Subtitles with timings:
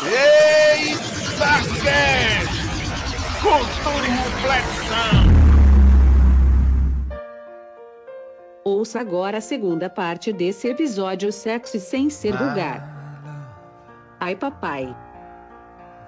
[0.00, 0.94] Ei,
[1.36, 2.48] Sarcast!
[3.42, 5.28] Cultura e reflexão!
[8.64, 12.88] Ouça agora a segunda parte desse episódio Sexo Sem Ser Vulgar.
[14.20, 14.94] Ai, papai.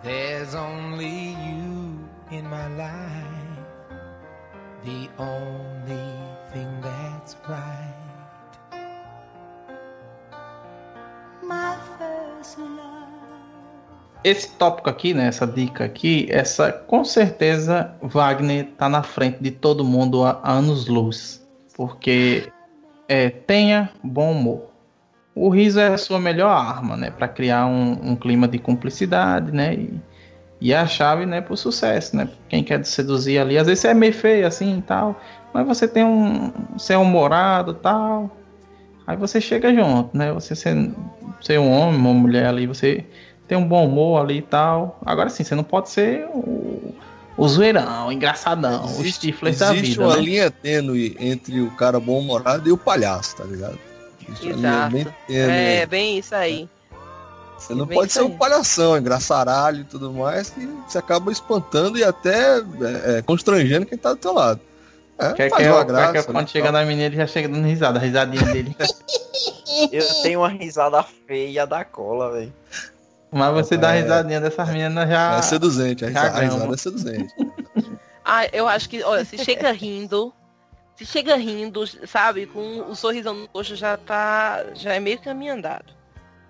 [0.04, 1.98] There's only you
[2.30, 3.60] in my life,
[4.84, 6.14] the only
[6.52, 7.94] thing that's right.
[11.42, 11.89] My.
[14.22, 19.50] Esse tópico aqui, né, essa dica aqui, essa com certeza Wagner tá na frente de
[19.50, 22.52] todo mundo há anos luz, porque
[23.08, 24.70] é, tenha bom humor.
[25.34, 29.52] O riso é a sua melhor arma, né, para criar um, um, clima de cumplicidade,
[29.52, 30.00] né, e,
[30.60, 32.28] e é a chave, né, para o sucesso, né.
[32.46, 35.18] Quem quer seduzir ali, às vezes é meio feio assim e tal,
[35.54, 38.30] mas você tem um, você é humorado tal,
[39.06, 43.06] aí você chega junto, né, você ser um homem, uma mulher ali, você
[43.50, 44.96] tem um bom humor ali e tal.
[45.04, 46.94] Agora sim, você não pode ser o,
[47.36, 49.80] o zoeirão, o engraçadão, existe, o Stifler da vida.
[49.80, 50.22] Existe uma né?
[50.22, 53.76] linha tênue entre o cara bom-humorado e o palhaço, tá ligado?
[54.28, 54.92] Existe Exato.
[54.92, 56.68] Bem tênue, é, bem isso aí.
[57.58, 62.04] Você não pode ser um palhação, engraçaralho e tudo mais, que você acaba espantando e
[62.04, 62.62] até é,
[63.18, 64.60] é, constrangendo quem tá do teu lado.
[65.18, 67.48] É, quer que, eu, graça, quer que quando né, chega na menina ele já chega
[67.48, 68.76] dando risada, a risadinha dele.
[69.90, 72.52] eu tenho uma risada feia da cola, velho.
[73.32, 75.36] Mas você é, dá risadinha dessas meninas já.
[75.36, 77.34] É seduzente, a risada, a risada é seduzente.
[78.24, 80.32] ah, eu acho que, olha, se chega rindo,
[80.96, 84.64] se chega rindo, sabe, com o sorrisão no rosto já tá.
[84.74, 86.00] Já é meio caminho andado.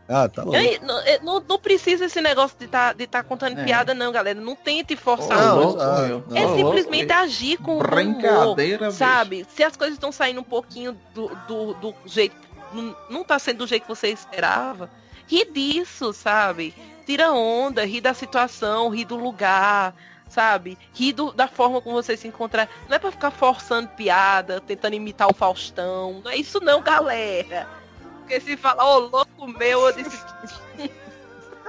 [0.09, 0.59] Ah, tá louco.
[0.83, 3.65] Não, não, não, precisa esse negócio de tá, de tá contando é.
[3.65, 4.41] piada, não, galera.
[4.41, 5.39] Não tente forçar.
[5.39, 9.47] Não, não, não, é simplesmente agir com Brincadeira, humor, sabe?
[9.51, 12.35] Se as coisas estão saindo um pouquinho do, do, do jeito.
[12.73, 14.91] Não, não tá sendo do jeito que você esperava
[15.31, 16.75] ri disso, sabe?
[17.07, 19.95] Tira onda, ri da situação, ri do lugar,
[20.29, 20.77] sabe?
[20.93, 22.69] Ri do, da forma como você se encontrar.
[22.89, 26.21] Não é pra ficar forçando piada, tentando imitar o Faustão.
[26.25, 27.69] Não é isso não, galera.
[28.19, 30.25] Porque se falar, ô oh, louco meu, eu disse.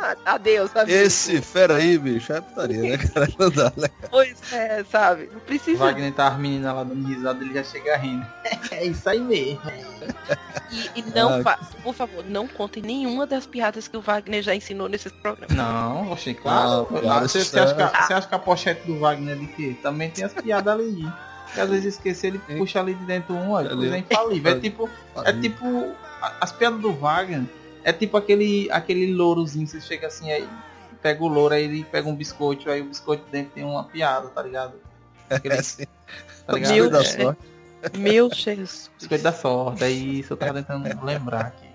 [0.25, 0.91] Adeus, sabe?
[0.91, 3.27] Esse fera aí, bicho, é putaria, né, cara?
[3.37, 3.87] Não dá, né?
[4.09, 5.29] Pois é, sabe?
[5.31, 5.77] Não precisa.
[5.77, 8.25] Wagner tá as meninas lá dando risada, ele já chega rindo.
[8.71, 9.61] É isso aí mesmo.
[10.71, 11.59] E, e não, ah.
[11.83, 15.55] por favor, não contem nenhuma das piadas que o Wagner já ensinou nesses programas.
[15.55, 16.87] Não, achei claro.
[16.89, 19.47] Ah, claro você, você, acha que, você acha que a pochete do Wagner é de
[19.47, 19.75] quê?
[19.83, 21.05] Também tem as piadas ali.
[21.53, 24.51] Que às vezes esquecer, ele puxa ali de dentro um, olha, coisa infalível.
[24.53, 24.89] É tipo,
[25.25, 25.95] é tipo
[26.39, 27.43] as piadas do Wagner
[27.83, 30.47] é tipo aquele, aquele lourozinho, você chega assim aí,
[31.01, 34.27] pega o louro, aí ele pega um biscoito, aí o biscoito dentro tem uma piada,
[34.29, 34.73] tá ligado?
[35.29, 35.85] Aquele, é, sim.
[36.45, 36.73] Tá ligado?
[36.73, 37.41] Meu, da sorte.
[37.97, 38.91] Meu Jesus.
[38.97, 41.71] Biscoito da sorte, é isso, eu tava tentando lembrar aqui.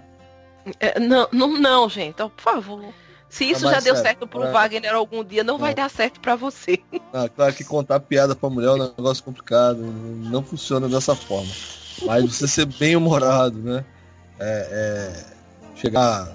[0.80, 2.84] É, não, não, não, gente, então, por favor.
[3.28, 4.52] Se isso já deu certo pro é...
[4.52, 6.80] Wagner algum dia, não, não, vai dar certo para você.
[7.12, 11.52] Ah, claro que contar piada pra mulher é um negócio complicado, não funciona dessa forma.
[12.04, 13.84] Mas você ser bem humorado, né?
[14.38, 15.35] É, é
[15.86, 16.28] chegar.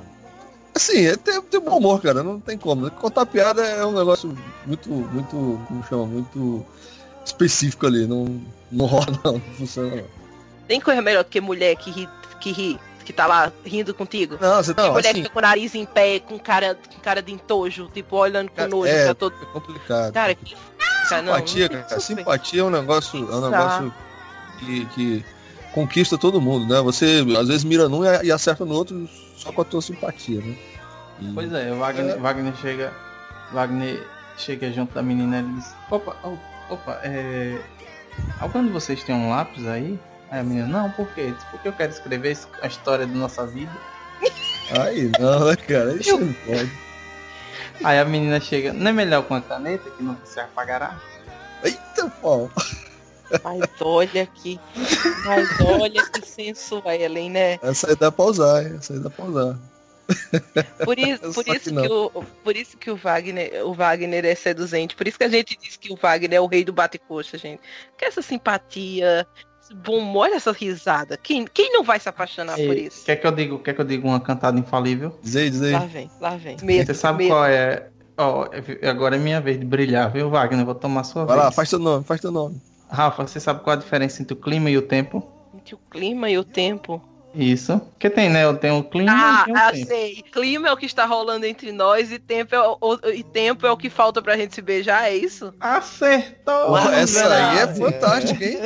[0.73, 2.23] Assim, é ter, ter bom humor, cara.
[2.23, 2.89] Não tem como.
[2.91, 4.35] Contar piada é um negócio
[4.65, 6.05] muito, muito, como chama?
[6.05, 6.65] Muito
[7.25, 8.07] específico ali.
[8.07, 8.41] Não,
[8.71, 9.33] não rola, não.
[9.33, 10.21] Não funciona, não.
[10.67, 14.37] Tem coisa melhor do que mulher que ri, que ri, que tá lá rindo contigo?
[14.39, 14.93] Não, você não.
[14.93, 17.89] mulher assim, que fica com o nariz em pé, com cara, com cara de entojo,
[17.93, 18.91] tipo, olhando com nojo.
[18.91, 19.35] É, tá todo...
[19.41, 20.13] é complicado.
[20.13, 20.55] Cara, que.
[21.09, 21.99] Simpatia, não, não cara.
[21.99, 23.93] Simpatia é um negócio, é um negócio
[24.59, 25.25] que, que
[25.73, 26.79] conquista todo mundo, né?
[26.81, 29.09] Você às vezes mira num e acerta no outro
[29.41, 30.55] só com a tua simpatia, né?
[31.19, 31.31] E...
[31.33, 32.17] Pois é, o Wagner, é...
[32.17, 32.93] Wagner chega.
[33.51, 34.07] Wagner
[34.37, 36.15] chega junto da menina e diz, opa,
[36.69, 37.59] opa, é.
[38.39, 39.99] Algum de vocês tem um lápis aí?
[40.29, 41.33] Aí a menina, não, por quê?
[41.49, 43.71] Porque eu quero escrever a história da nossa vida.
[44.79, 45.93] Aí não, né, cara?
[45.93, 46.71] Isso não pode.
[47.83, 50.97] Aí a menina chega, não é melhor com a caneta que não se apagará?
[51.63, 52.49] Eita, pau!
[53.43, 54.59] Mas olha que.
[55.25, 57.59] Mas olha que sensual, Ellen, né?
[57.61, 59.59] Essa aí dá pra usar, essa aí dá pra usar.
[60.83, 62.09] Por isso, por isso, que, que o,
[62.43, 64.95] por isso que o Wagner, o Wagner é seduzente.
[64.95, 67.61] Por isso que a gente diz que o Wagner é o rei do bate-coxa, gente.
[67.97, 69.25] Que essa simpatia,
[69.61, 71.17] esse bom humor, essa risada.
[71.17, 73.05] Quem, quem não vai se apaixonar por isso?
[73.05, 75.17] Quer que eu diga, quer que eu diga uma cantada infalível?
[75.21, 75.71] Diz aí, diz aí.
[75.71, 76.57] Lá vem, lá vem.
[76.61, 77.29] Medo, Você sabe medo.
[77.29, 77.87] qual é?
[78.17, 80.65] Ó, oh, agora é minha vez de brilhar, viu, Wagner?
[80.65, 81.45] Vou tomar sua vai vez.
[81.45, 82.61] lá, faz teu nome, faz teu nome.
[82.91, 85.25] Rafa, você sabe qual a diferença entre o clima e o tempo?
[85.55, 87.01] Entre o clima e o tempo?
[87.33, 87.79] Isso.
[87.79, 88.43] Porque tem, né?
[88.43, 89.87] Eu tenho o clima ah, e o ah, tempo.
[89.87, 90.21] sei.
[90.31, 93.71] Clima é o que está rolando entre nós e tempo é o, e tempo é
[93.71, 95.53] o que falta pra gente se beijar, é isso?
[95.59, 96.77] Acertou!
[96.77, 98.59] essa aí é fantástica, hein?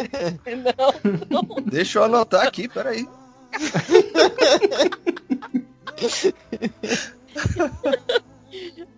[1.30, 1.44] Não, não.
[1.70, 3.08] Deixa eu anotar aqui, peraí.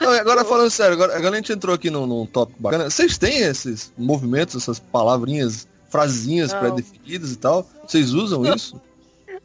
[0.00, 2.88] Não, agora falando sério, agora, agora a gente entrou aqui num, num tópico bacana.
[2.88, 6.60] Vocês têm esses movimentos, essas palavrinhas, frasinhas Não.
[6.60, 7.66] pré-definidas e tal?
[7.86, 8.80] Vocês usam isso?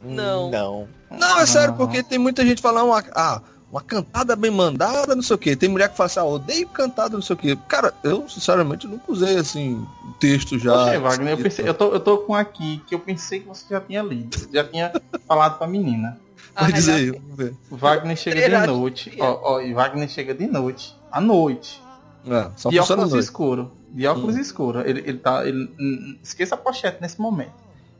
[0.02, 0.50] Não.
[0.50, 0.88] Não.
[1.10, 1.78] Não, é sério, Não.
[1.78, 3.40] porque tem muita gente falando uma, ah,
[3.70, 5.56] uma cantada bem mandada, não sei o quê.
[5.56, 7.58] Tem mulher que fala assim, ah, odeio cantada, não sei o quê.
[7.68, 9.84] Cara, eu, sinceramente, nunca usei, assim,
[10.20, 10.72] texto já.
[10.72, 13.64] Poxa, Wagner, eu, pensei, eu, tô, eu tô com aqui que eu pensei que você
[13.68, 14.48] já tinha lido.
[14.52, 14.92] Já tinha
[15.26, 16.18] falado pra menina.
[16.54, 17.54] Pode Ah, dizer aí, vamos ver.
[17.70, 19.16] Wagner chega de noite.
[19.20, 20.94] Ó, ó, e Wagner chega de noite.
[21.10, 21.82] À noite.
[22.26, 23.24] É, só de óculos noite.
[23.24, 23.72] escuro.
[23.92, 24.40] De óculos Hum.
[24.40, 24.80] escuro.
[24.80, 25.46] Ele, ele tá.
[25.46, 27.52] Ele, hum, esqueça a pochete nesse momento.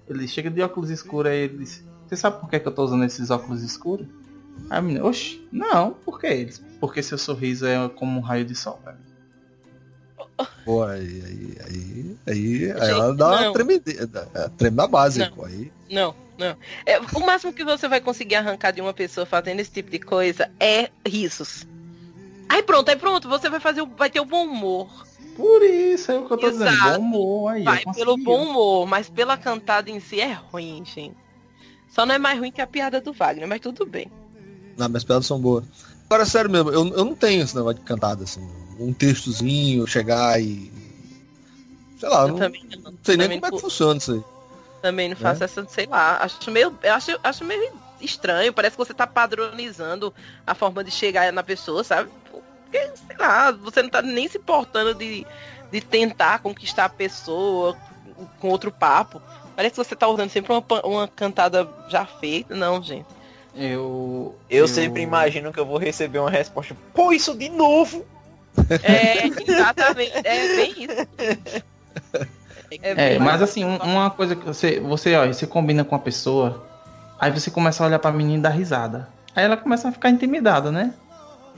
[0.08, 1.82] Ele chega de óculos escuros aí ele diz.
[2.06, 4.06] Você sabe por que, que eu tô usando esses óculos escuros?
[4.70, 6.62] Aí a menina, oxe, não, por que eles?
[6.80, 8.98] Porque seu sorriso é como um raio de sol pra mim.
[10.64, 13.52] Pô, aí, aí, aí, aí, Gente, ela dá uma não.
[13.52, 13.90] tremida,
[14.34, 15.30] é, treme na base, Não.
[15.30, 15.70] pô, aí.
[15.90, 16.56] Não, não.
[16.86, 19.98] É, o máximo que você vai conseguir arrancar de uma pessoa fazendo esse tipo de
[19.98, 21.66] coisa é risos.
[22.48, 25.06] Aí pronto, aí pronto, você vai fazer, o- vai ter o bom humor.
[25.36, 26.70] Por isso é o que eu tô dizendo.
[26.70, 27.00] Exato.
[27.00, 27.64] Bom humor aí.
[27.64, 31.16] Vai pelo bom humor, mas pela cantada em si é ruim, gente.
[31.88, 34.10] Só não é mais ruim que a piada do Wagner, mas tudo bem.
[34.76, 35.64] Não, minhas piadas são boas.
[36.06, 38.40] Agora, sério mesmo, eu, eu não tenho esse negócio de cantada, assim.
[38.78, 40.70] Um textozinho, chegar e.
[41.98, 42.90] Sei lá, eu não, também não.
[42.90, 44.22] não sei nem como é que funciona isso aí.
[44.82, 48.84] Também não faço essa, sei lá, acho meio, eu acho, acho meio estranho, parece que
[48.84, 50.12] você tá padronizando
[50.46, 52.10] a forma de chegar na pessoa, sabe?
[52.30, 55.26] Porque, sei lá, você não tá nem se importando de,
[55.72, 57.74] de tentar conquistar a pessoa
[58.38, 59.22] com outro papo.
[59.56, 62.54] Parece que você tá usando sempre uma, uma cantada já feita.
[62.54, 63.06] Não, gente.
[63.54, 64.34] Eu.
[64.50, 66.76] Eu sempre imagino que eu vou receber uma resposta.
[66.92, 68.04] Pô, isso de novo!
[68.82, 70.12] É, exatamente.
[70.24, 71.08] É bem isso.
[72.82, 75.98] É, bem mas assim, um- uma coisa que você, você, ó, você combina com a
[75.98, 76.64] pessoa,
[77.18, 79.08] aí você começa a olhar pra menina e dar risada.
[79.34, 80.94] Aí ela começa a ficar intimidada, né?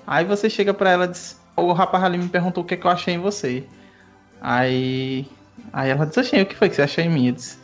[0.06, 2.76] Aí você chega pra ela e diz, o rapaz ali me perguntou o que, é
[2.76, 3.64] que eu achei em você.
[4.40, 5.26] Aí.
[5.72, 7.26] Aí ela diz, achei, o que foi que você achou em mim?
[7.28, 7.58] Eu disse,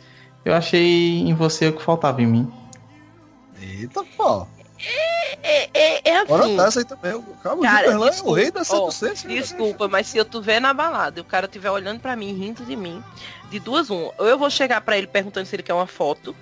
[0.45, 2.51] eu achei em você o que faltava em mim.
[3.61, 4.45] Eita, pô.
[5.41, 6.57] É, é, é Bora assim.
[6.57, 7.23] tá essa aí também.
[7.41, 9.29] Calma, o Cara, Gilberlan é o desculpa, rei da seducência.
[9.29, 9.35] né?
[9.35, 12.65] Desculpa, mas se eu tiver na balada e o cara estiver olhando pra mim, rindo
[12.65, 13.03] de mim,
[13.49, 16.35] de duas um, ou eu vou chegar pra ele perguntando se ele quer uma foto,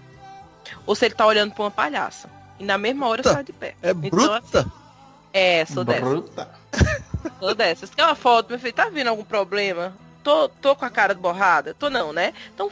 [0.86, 2.30] ou se ele tá olhando pra uma palhaça.
[2.60, 3.34] E na mesma hora eu Tá.
[3.34, 3.76] saio de pé.
[3.82, 4.66] É Então, bruta.
[5.34, 6.02] É, sou dessa.
[6.02, 6.50] Bruta.
[7.40, 7.88] Sou dessa.
[7.88, 8.74] Você quer uma foto, meu filho?
[8.74, 9.94] Tá vendo algum problema?
[10.24, 11.74] Tô, tô com a cara borrada?
[11.74, 12.34] Tô não, né?
[12.54, 12.70] Então,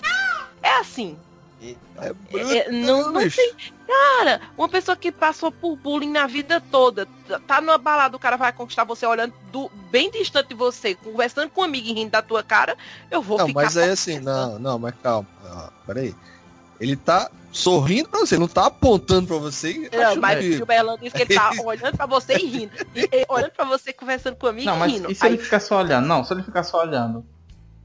[0.62, 1.18] é assim.
[1.62, 2.54] É bruta.
[2.56, 3.54] É, não, não tem.
[3.86, 8.20] Cara, uma pessoa que passou por bullying na vida toda, tá- tá numa balada, o
[8.20, 11.94] cara vai conquistar você olhando do, bem distante de você, conversando com um amigo e
[11.94, 12.78] rindo da tua cara,
[13.12, 13.62] eu vou Não, ficar.
[13.62, 15.28] mas aí assim, não, não, mas calma.
[15.44, 16.16] Ah, peraí.
[16.80, 21.16] Ele tá sorrindo pra você, não tá apontando pra você Não, mas o Gilberlan disse
[21.16, 22.72] que ele tá olhando pra você e rindo.
[22.96, 25.12] E- olhando pra você, conversando com o amigo Não, e mas rindo.
[25.12, 26.08] e se Aí, ele ficar só olhando?
[26.08, 27.26] Não, se ele ficar só olhando.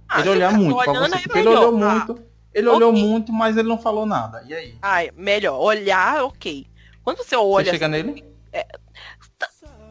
[0.09, 1.17] ah, ele olhar muito pra olhando, você.
[1.17, 2.23] é porque ele olhou Ah, muito.
[2.55, 3.03] Ele olhou ok.
[3.03, 4.45] muito, mas ele não falou nada.
[4.47, 4.79] E aí?
[4.81, 5.59] Ai, melhor.
[5.59, 6.67] Olhar, ok.
[7.03, 7.65] Quando você olha.
[7.65, 8.25] Você chega nele?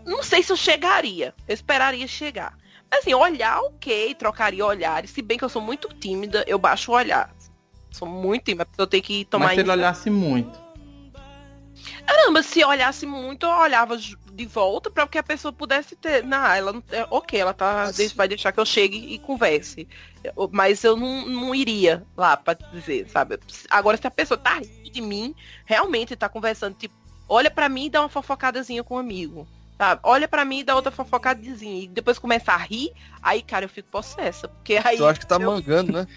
[0.06, 1.34] Não sei se eu chegaria.
[1.48, 2.58] Eu esperaria chegar.
[2.90, 5.12] Mas assim, olhar, ok, trocaria olhares.
[5.12, 7.34] Se bem que eu sou muito tímida, eu baixo o olhar.
[7.92, 10.64] Sou muito tímida, porque eu tenho que tomar mas se ele olhasse muito.
[12.06, 13.98] Caramba, se olhasse muito, eu olhava
[14.34, 16.24] de volta para que a pessoa pudesse ter.
[16.24, 16.84] Não, ela não.
[16.92, 17.92] é, ok, ela tá.
[17.92, 19.88] De- Vai deixar que eu chegue e converse.
[20.52, 23.38] Mas eu não, não iria lá pra dizer, sabe?
[23.70, 26.96] Agora, se a pessoa tá rindo de mim, realmente tá conversando, tipo,
[27.30, 29.48] olha pra mim e dá uma fofocadazinha com um amigo.
[29.78, 30.02] Sabe?
[30.04, 31.84] Olha pra mim e dá outra fofocadazinha.
[31.84, 32.92] E depois começa a rir,
[33.22, 34.48] aí, cara, eu fico possessa.
[34.48, 34.98] Porque aí.
[34.98, 36.08] Eu acho que tá eu- mangando, né?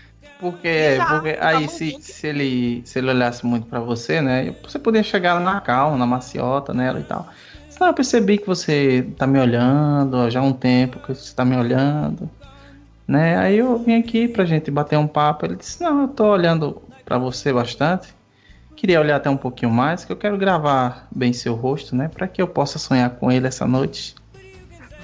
[0.40, 4.54] Porque, Exato, porque tá aí se, se ele se ele olhasse muito pra você, né?
[4.62, 7.28] Você poderia chegar na calma, na maciota nela e tal.
[7.78, 11.34] Não, eu percebi que você tá me olhando, ó, já há um tempo que você
[11.34, 12.28] tá me olhando,
[13.06, 13.36] né?
[13.38, 15.44] Aí eu vim aqui pra gente bater um papo.
[15.46, 18.08] Ele disse: "Não, eu tô olhando pra você bastante.
[18.74, 22.26] Queria olhar até um pouquinho mais, que eu quero gravar bem seu rosto, né, Pra
[22.28, 24.14] que eu possa sonhar com ele essa noite."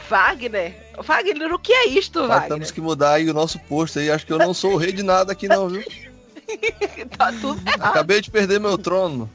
[0.08, 0.74] Wagner?
[1.02, 2.48] Wagner, o que é isto, Mas Wagner?
[2.48, 4.10] temos que mudar aí o nosso post aí.
[4.10, 5.82] Acho que eu não sou o rei de nada aqui não, viu?
[7.16, 7.90] Tá tudo errado.
[7.90, 9.30] Acabei de perder meu trono.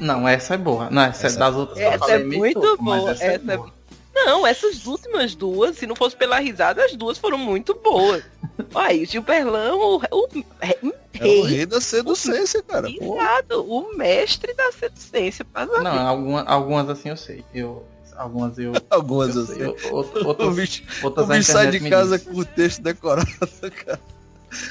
[0.00, 0.88] Não, essa é boa.
[0.90, 1.78] Não, essa, Essa- é das outras.
[1.78, 3.76] eu Essa é meio muito mas boa, Essa é essa é- boa.
[4.18, 8.24] Não, essas últimas duas, se não fosse pela risada, as duas foram muito boas.
[8.74, 10.28] Aí, o Gilberlan, o, o, o
[10.60, 12.88] É o rei, rei da seducência, cara.
[12.98, 15.46] Pô, exato, o mestre da seducência.
[15.54, 15.90] Não, vida.
[16.00, 17.44] algumas, algumas assim eu sei.
[17.54, 17.84] Eu,
[18.16, 18.72] algumas eu.
[18.88, 19.54] algumas eu assim.
[19.56, 19.66] sei.
[19.90, 19.94] O
[20.26, 23.28] Outras, bicho, outras o a bicho sai internet de me casa com o texto decorado,
[23.84, 24.00] cara.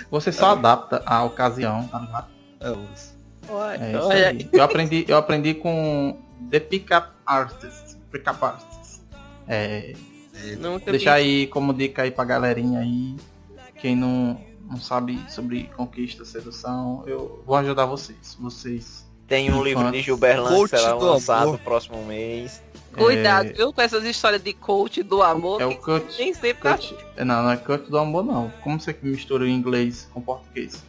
[0.10, 2.28] Você só adapta a ocasião, tá ligado?
[2.62, 2.72] É,
[3.50, 4.50] Olha, É olha, aí.
[4.52, 6.18] Eu aprendi, eu aprendi com
[6.50, 7.98] The Pickup Artist.
[8.12, 9.02] Pickup Artist.
[9.48, 9.94] É,
[10.86, 13.16] Deixar aí como dica aí pra galerinha aí.
[13.80, 18.38] Quem não, não sabe sobre conquista, sedução, eu vou ajudar vocês.
[18.40, 19.06] Vocês.
[19.28, 20.06] Tem um livro de Infantes.
[20.06, 22.62] Gilbert Lance Coach que será do lançado no próximo mês.
[22.94, 25.62] Cuidado, é, viu, com essas histórias de coach do amor.
[25.62, 26.18] É o que coach.
[26.18, 28.52] nem sempre tá coach não, não é coach do amor, não.
[28.64, 30.84] Como você que mistura o inglês com português?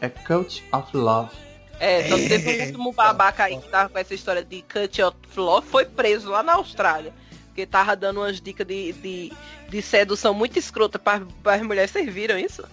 [0.00, 1.30] É coach of love.
[1.80, 5.16] É, só teve um último babaca aí que tava com essa história de cut of
[5.36, 7.12] love, foi preso lá na Austrália.
[7.46, 9.32] Porque tava dando umas dicas de, de,
[9.68, 11.90] de sedução muito escrota para as mulheres.
[11.90, 12.64] Vocês viram isso?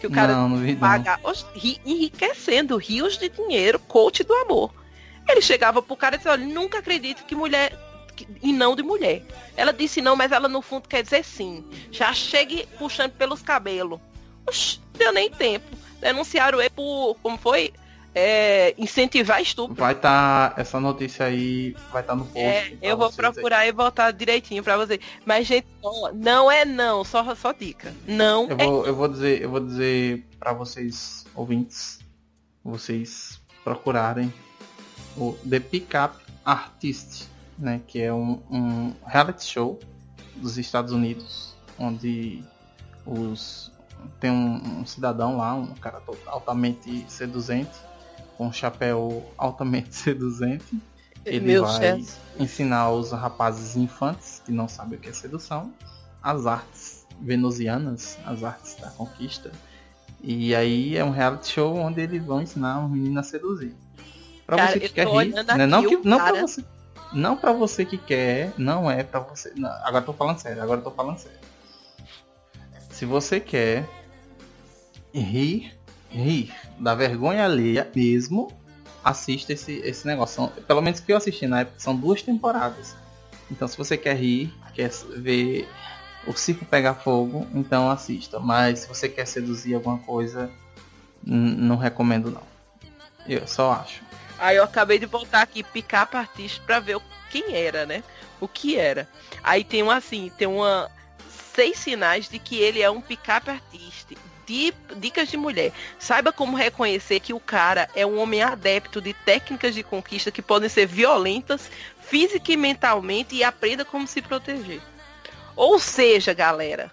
[0.00, 0.80] Que o cara não, não vi não.
[0.80, 4.70] paga os- ri- enriquecendo rios de dinheiro, coach do amor.
[5.28, 7.78] Ele chegava pro cara e disse, olha, nunca acredito que mulher.
[8.42, 9.22] e não de mulher.
[9.56, 11.64] Ela disse não, mas ela no fundo quer dizer sim.
[11.90, 13.98] Já chegue puxando pelos cabelos.
[14.46, 15.64] Oxi, deu nem tempo.
[16.00, 17.16] Denunciaram ele por.
[17.22, 17.72] Como foi?
[18.14, 19.74] É, incentivar estupro.
[19.74, 20.54] Vai estar.
[20.56, 22.38] essa notícia aí vai estar no post.
[22.38, 23.32] É, eu vou vocês aí.
[23.32, 25.00] procurar e voltar direitinho pra você.
[25.26, 25.66] Mas, gente,
[26.14, 27.92] não é não, só, só dica.
[28.06, 31.98] Não Eu é vou, eu vou dizer, eu vou dizer para vocês ouvintes,
[32.62, 34.32] vocês procurarem
[35.16, 37.28] o The Pickup Artist,
[37.58, 39.78] né, que é um, um reality show
[40.36, 42.44] dos Estados Unidos, onde
[43.06, 43.72] os
[44.20, 47.72] tem um, um cidadão lá, um cara altamente seduzente,
[48.36, 50.80] com um chapéu altamente seduzente.
[51.24, 52.04] Ele Meu vai
[52.38, 55.72] ensinar os rapazes infantes que não sabem o que é sedução
[56.24, 59.52] as artes venusianas, as artes da conquista.
[60.22, 63.76] E aí é um reality show onde eles vão ensinar um menino a seduzir.
[64.46, 65.66] Pra Cara, você que quer rir, né?
[65.66, 66.64] não, que, não pra você.
[67.12, 69.52] Não pra você que quer, não é pra você.
[69.54, 71.38] não, agora tô falando sério, agora eu tô falando sério.
[72.90, 73.86] Se você quer
[75.12, 75.73] rir,
[76.14, 78.50] rir da vergonha alheia mesmo,
[79.02, 80.36] assista esse, esse negócio.
[80.36, 82.96] São- pelo menos que eu assisti na época, são duas temporadas.
[83.50, 85.68] Então se você quer rir, quer ver
[86.26, 88.38] o circo pegar fogo, então assista.
[88.40, 90.50] Mas se você quer seduzir alguma coisa,
[91.22, 92.42] não recomendo não.
[93.26, 94.02] Eu só acho.
[94.38, 96.98] Aí eu acabei de botar aqui picar artista pra ver
[97.30, 98.02] quem era, né?
[98.40, 99.08] O que era.
[99.42, 100.90] Aí tem um assim, tem uma
[101.54, 104.14] seis sinais de que ele é um pick-up artista.
[104.46, 105.72] Di- Dicas de mulher.
[105.98, 110.42] Saiba como reconhecer que o cara é um homem adepto de técnicas de conquista que
[110.42, 111.70] podem ser violentas,
[112.00, 114.80] física e mentalmente, e aprenda como se proteger.
[115.56, 116.92] Ou seja, galera,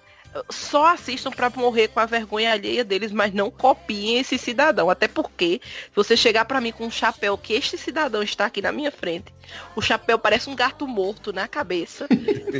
[0.49, 4.89] só assistam pra morrer com a vergonha alheia deles, mas não copiem esse cidadão.
[4.89, 8.61] Até porque, se você chegar pra mim com um chapéu que este cidadão está aqui
[8.61, 9.33] na minha frente,
[9.75, 12.07] o chapéu parece um gato morto na cabeça,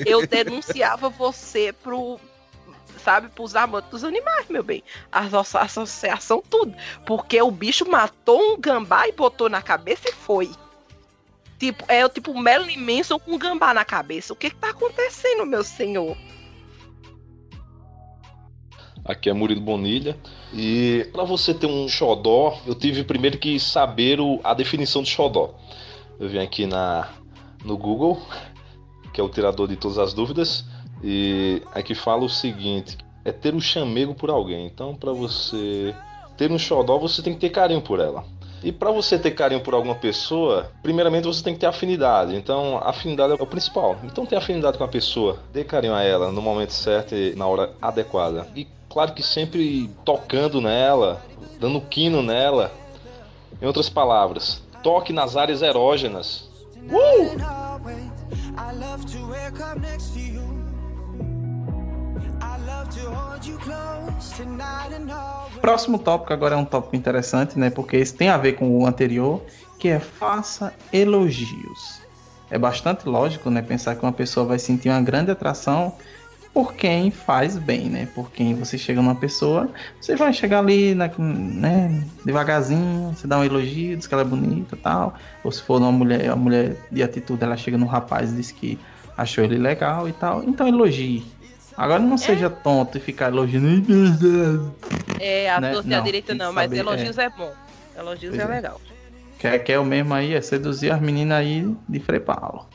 [0.06, 2.20] eu denunciava você pro.
[3.03, 4.84] Sabe, pros amantes dos animais, meu bem.
[5.12, 6.74] A asso- associação, tudo.
[7.05, 10.51] Porque o bicho matou um gambá e botou na cabeça e foi.
[11.58, 14.34] Tipo, é o tipo Marilyn Manson com um gambá na cabeça.
[14.34, 16.15] O que que tá acontecendo, meu senhor?
[19.03, 20.17] Aqui é Murilo Bonilha.
[20.53, 25.10] E para você ter um xodó, eu tive primeiro que saber o- a definição de
[25.10, 25.55] xodó.
[26.20, 27.10] Eu vim aqui na,
[27.65, 28.22] no Google,
[29.13, 30.65] que é o tirador de todas as dúvidas,
[31.03, 34.65] e aqui fala o seguinte: é ter um chamego por alguém.
[34.65, 35.96] Então, para você
[36.38, 38.24] ter um xodó, você tem que ter carinho por ela.
[38.63, 42.36] E para você ter carinho por alguma pessoa, primeiramente você tem que ter afinidade.
[42.36, 43.98] Então, afinidade é o principal.
[44.03, 47.48] Então, ter afinidade com a pessoa, dê carinho a ela no momento certo e na
[47.48, 48.48] hora adequada.
[48.55, 51.24] E claro que sempre tocando nela,
[51.60, 52.72] dando quino nela.
[53.60, 56.50] Em outras palavras, toque nas áreas erógenas.
[58.58, 58.74] I
[65.62, 67.70] Próximo tópico agora é um tópico interessante, né?
[67.70, 69.44] Porque esse tem a ver com o anterior,
[69.80, 72.02] que é faça elogios.
[72.50, 73.62] É bastante lógico, né?
[73.62, 75.96] Pensar que uma pessoa vai sentir uma grande atração
[76.54, 78.06] por quem faz bem, né?
[78.14, 79.70] Por quem você chega numa pessoa,
[80.00, 82.04] você vai chegar ali, na- né?
[82.26, 85.16] Devagarzinho, você dá um elogio, diz que ela é bonita, tal.
[85.44, 88.52] Ou se for uma mulher, a mulher de atitude, ela chega no rapaz e diz
[88.52, 88.78] que
[89.16, 90.44] achou ele legal e tal.
[90.44, 91.24] Então elogie.
[91.82, 94.72] Agora não seja tonto e ficar elogiando.
[95.20, 95.74] É, a Né?
[95.98, 97.52] a direita não, mas saber, elogios é, bom.
[97.98, 98.46] Elogios é é.
[98.46, 98.80] legal.
[99.40, 102.70] Quer, quer o mesmo aí, é seduzir as meninas aí de Frei Paulo.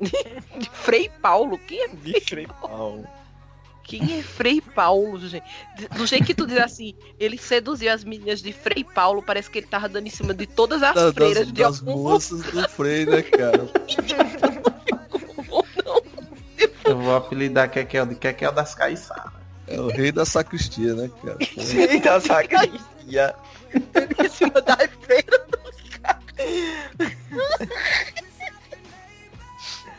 [0.58, 1.56] De Frei Paulo?
[1.56, 3.06] Quem é Frei Paulo?
[3.84, 5.44] Quem é Frei Paulo, gente?
[5.96, 9.58] Do jeito que tu diz assim, ele seduziu as meninas de Frei Paulo, parece que
[9.60, 12.42] ele tava dando em cima de todas as Da- freiras das, de das algum moças
[12.42, 13.68] do Frei, né, cara?
[16.84, 19.32] Eu vou apelidar Kekel de Kekel das Caiçaras.
[19.66, 21.38] É o rei da sacristia, né, cara?
[21.64, 23.34] Sim, da sacristia.
[23.74, 25.58] em cima das freiras do
[26.00, 26.18] cara.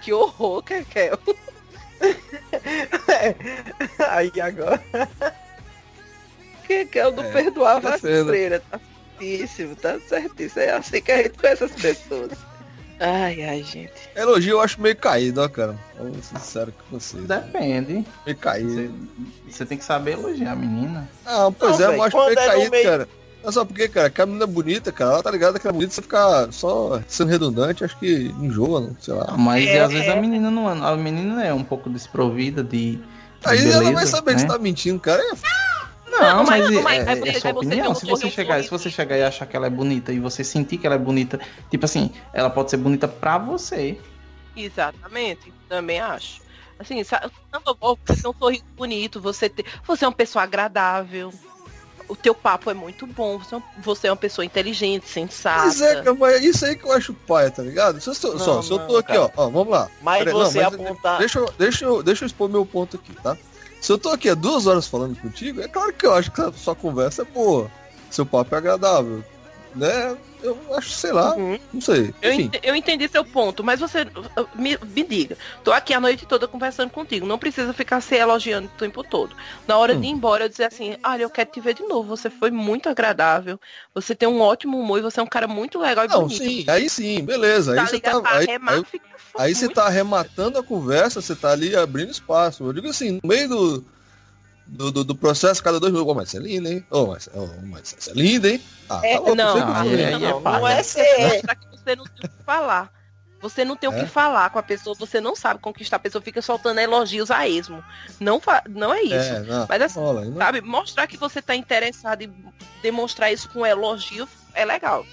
[0.02, 1.18] Que horror, Kekel.
[3.08, 3.36] É.
[4.10, 4.84] Aí agora.
[6.94, 8.60] Eu não É, perdoava tá a freira.
[8.72, 8.80] Tá
[9.20, 10.62] certíssimo, tá certíssimo.
[10.62, 12.32] É assim que a gente conhece as pessoas.
[13.00, 13.92] Ai, ai, gente.
[14.16, 15.76] Elogio eu acho meio caído, ó, cara.
[15.98, 17.24] Vou ser sincero com vocês.
[17.26, 18.06] Depende.
[18.26, 18.94] Meio caído.
[19.50, 21.10] Você, tem que saber elogiar a menina.
[21.26, 23.08] Ah, pois Não, é, velho, eu acho quando meio é caído, meio- cara.
[23.44, 25.76] Não só porque, cara, que a menina é bonita, cara, ela tá ligada que ela
[25.76, 29.36] é bonita, você ficar só sendo redundante, acho que enjoa, não sei lá.
[29.38, 30.12] Mas É, às vezes é.
[30.14, 30.94] a menina não é.
[30.94, 32.96] A menina é um pouco desprovida de.
[32.96, 33.04] de
[33.44, 34.48] Aí ela vai beleza, saber que né?
[34.48, 35.22] você tá mentindo, cara.
[35.22, 35.44] É f-
[36.24, 37.94] Não, Não, mas, mas- é, é- é você- sua opinião.
[37.94, 40.44] tem Se você chegar, se você chegar e achar que ela é bonita e você
[40.44, 41.40] sentir que ela é bonita,
[41.70, 44.00] tipo assim, ela pode ser bonita pra você.
[44.56, 46.42] Exatamente, também acho.
[46.80, 47.62] Assim, sabe, não,
[48.06, 51.34] você tem um sorriso bonito, você, te, você é uma pessoa agradável,
[52.08, 53.40] o teu papo é muito bom,
[53.78, 55.66] você é, é uma pessoa inteligente, sensata.
[55.66, 58.02] Mas é, mas é isso aí que eu acho paia, tá ligado?
[58.02, 59.90] Se eu, só, Não, só, se eu tô não, aqui, ó, ó, vamos lá.
[60.02, 61.18] Mas Peraí, não, você mas apontar.
[61.20, 63.38] Deixa deixa, deixa eu expor meu ponto aqui, tá?
[63.84, 66.42] Se eu tô aqui há duas horas falando contigo, é claro que eu acho que
[66.42, 67.70] a sua conversa é boa.
[68.10, 69.24] Seu papo é agradável.
[69.76, 70.18] Né?
[70.42, 71.58] Eu acho, sei lá, Uhum.
[71.74, 72.14] não sei.
[72.22, 74.06] Eu, ent- eu entendi seu ponto, mas você
[74.56, 75.38] me, me diga.
[75.64, 77.26] Tô aqui a noite toda conversando contigo.
[77.26, 79.36] Não precisa ficar se elogiando o tempo todo.
[79.68, 80.00] Na hora Hum.
[80.00, 82.08] de ir embora, eu dizer assim, olha, eu quero te ver de novo.
[82.16, 83.60] Você foi muito agradável.
[83.94, 86.42] Você tem um ótimo humor e você é um cara muito legal e não, bonito.
[86.44, 87.74] sim, aí sim, beleza.
[87.74, 88.22] Aí Tá você ligado?
[88.22, 88.38] tá.
[88.38, 88.84] Aí, aí,
[89.38, 92.64] aí você tá arrematando a conversa, você tá ali abrindo espaço.
[92.64, 93.94] Eu digo assim, no meio do.
[94.66, 96.10] Do, do, do processo, cada dois minutos.
[96.12, 96.86] Ô, mas você é linda, hein?
[96.90, 98.62] Ô, mas, ô, mas você é linda, hein?
[98.90, 101.42] Ah, É, louco, não, não, é- não, aí é não, não é ser.
[101.72, 102.90] Você não tem o que falar.
[103.42, 104.00] Você não tem o É?
[104.00, 107.46] que falar com a pessoa, você não sabe conquistar a pessoa, fica soltando elogios a
[107.46, 107.84] esmo.
[108.22, 109.16] Não, não é isso.
[109.16, 112.32] É, não, Mas assim, rola, não- sabe, mostrar que você tá interessado e
[112.82, 115.06] demonstrar isso com elogio é legal.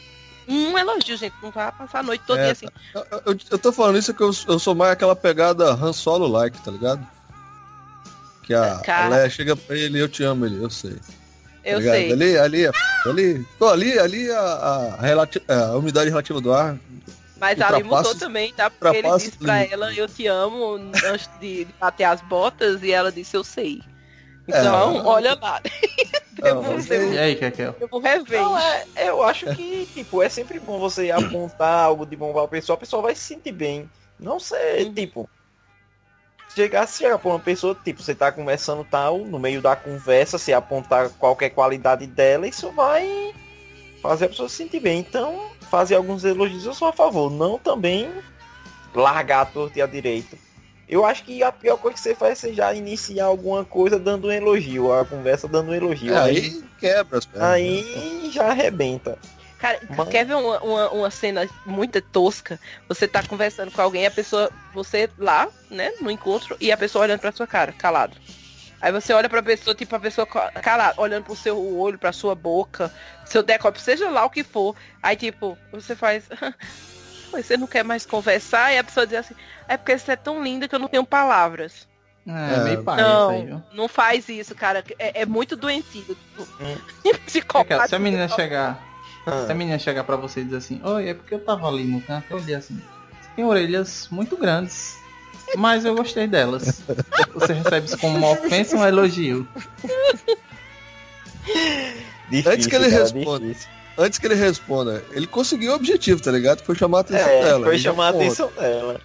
[0.48, 2.66] Um elogio, gente, não vai passar a noite toda É, assim.
[2.94, 6.26] Eu, eu- eu tô falando isso que eu, eu sou mais aquela pegada Han Solo
[6.26, 7.06] like, tá ligado?
[8.42, 10.94] Que a, a Leia chega pra ele, eu te amo ele, eu sei.
[10.94, 11.00] tá
[11.64, 11.94] Eu ligado?
[11.96, 12.12] sei.
[12.12, 12.74] Ali, ali, é
[13.06, 16.76] ali, pô, ali, ali a, a, relati- a umidade relativa do ar.
[17.38, 18.68] Mas ali mudou também, tá?
[18.68, 20.74] Porque ele disse pra ela, eu te amo,
[21.06, 23.82] antes de, de bater as botas, e ela disse, eu sei.
[24.46, 25.02] Então, É.
[25.02, 25.60] olha lá.
[26.62, 27.74] Vou mas ser- E aí, Kekel?
[27.80, 28.40] Eu vou rever.
[28.40, 32.46] Não, é, eu acho que, tipo, é sempre bom você apontar algo de bom pra
[32.48, 33.90] pessoa, a pessoa vai se sentir bem.
[34.18, 34.94] Não sei, Uhum.
[34.94, 35.30] tipo.
[36.54, 40.36] Chegar, se chegar pra uma pessoa, tipo, você tá conversando tal, no meio da conversa,
[40.36, 43.32] você apontar qualquer qualidade dela, isso vai
[44.02, 44.98] fazer a pessoa se sentir bem.
[44.98, 45.38] Então,
[45.70, 47.30] fazer alguns elogios eu sou a favor.
[47.30, 48.10] Não também
[48.92, 50.36] largar a torta e a direita.
[50.90, 53.96] Eu acho que a pior coisa que você faz é você já iniciar alguma coisa
[53.98, 56.12] dando um elogio, a conversa dando um elogio.
[56.12, 57.48] É, aí, aí quebra as pernas.
[57.48, 59.16] aí já arrebenta.
[59.58, 62.58] Cara, Mas- quer ver uma, uma, uma cena muito tosca?
[62.88, 67.04] Você tá conversando com alguém, a pessoa, você lá, né, no encontro, e a pessoa
[67.04, 68.16] olhando pra sua cara, calado.
[68.80, 72.10] Aí você olha pra pessoa, tipo, a pessoa ca- calada, olhando pro seu olho, pra
[72.12, 72.90] sua boca,
[73.26, 74.74] seu decote, seja lá o que for.
[75.02, 76.24] Aí, tipo, você faz.
[77.30, 78.72] "Pô, Você não quer mais conversar?
[78.72, 79.34] E a pessoa diz assim,
[79.68, 81.88] é porque você é tão linda que eu não tenho palavras.
[82.26, 83.62] É, É, meio pai não, aí, viu?
[83.72, 84.84] não faz isso, cara.
[84.98, 86.04] É, é muito doentio.
[87.26, 87.88] Tipo, Hum.
[87.88, 88.78] Se a menina chegar.
[89.26, 89.44] Ah.
[89.46, 91.84] Se a menina chegar pra você e dizer assim, oi, é porque eu tava ali
[91.84, 92.74] no canto, eu olhei assim,
[93.20, 94.98] você tem orelhas muito grandes.
[95.56, 96.80] Mas eu gostei delas.
[97.34, 99.48] Você recebe isso como uma ofensa ou um elogio?
[102.30, 103.46] Difícil, Antes que ele cara, responda.
[103.46, 103.68] difícil.
[104.02, 106.62] Antes que ele responda, ele conseguiu o objetivo, tá ligado?
[106.64, 107.66] Foi chamar a atenção É, dela.
[107.66, 109.00] foi chamar a atenção dela.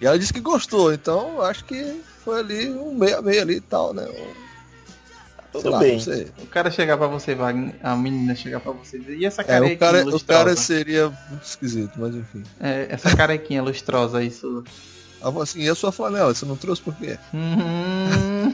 [0.00, 3.54] E ela disse que gostou, então acho que foi ali um meio a meio ali
[3.56, 4.04] e tal, né?
[4.04, 4.42] Um-
[5.52, 5.98] Tudo sei lá, bem.
[6.42, 9.46] O cara chegar pra você, Wagner, a menina chegar pra você e e essa É,
[9.46, 10.44] carequinha o cara, o lustrosa?
[10.44, 12.42] cara seria muito esquisito, mas enfim.
[12.60, 14.62] É, essa carequinha lustrosa, isso.
[15.20, 17.16] Ela falou assim, e a sua flanela, você não trouxe por quê?
[17.32, 18.52] Hum,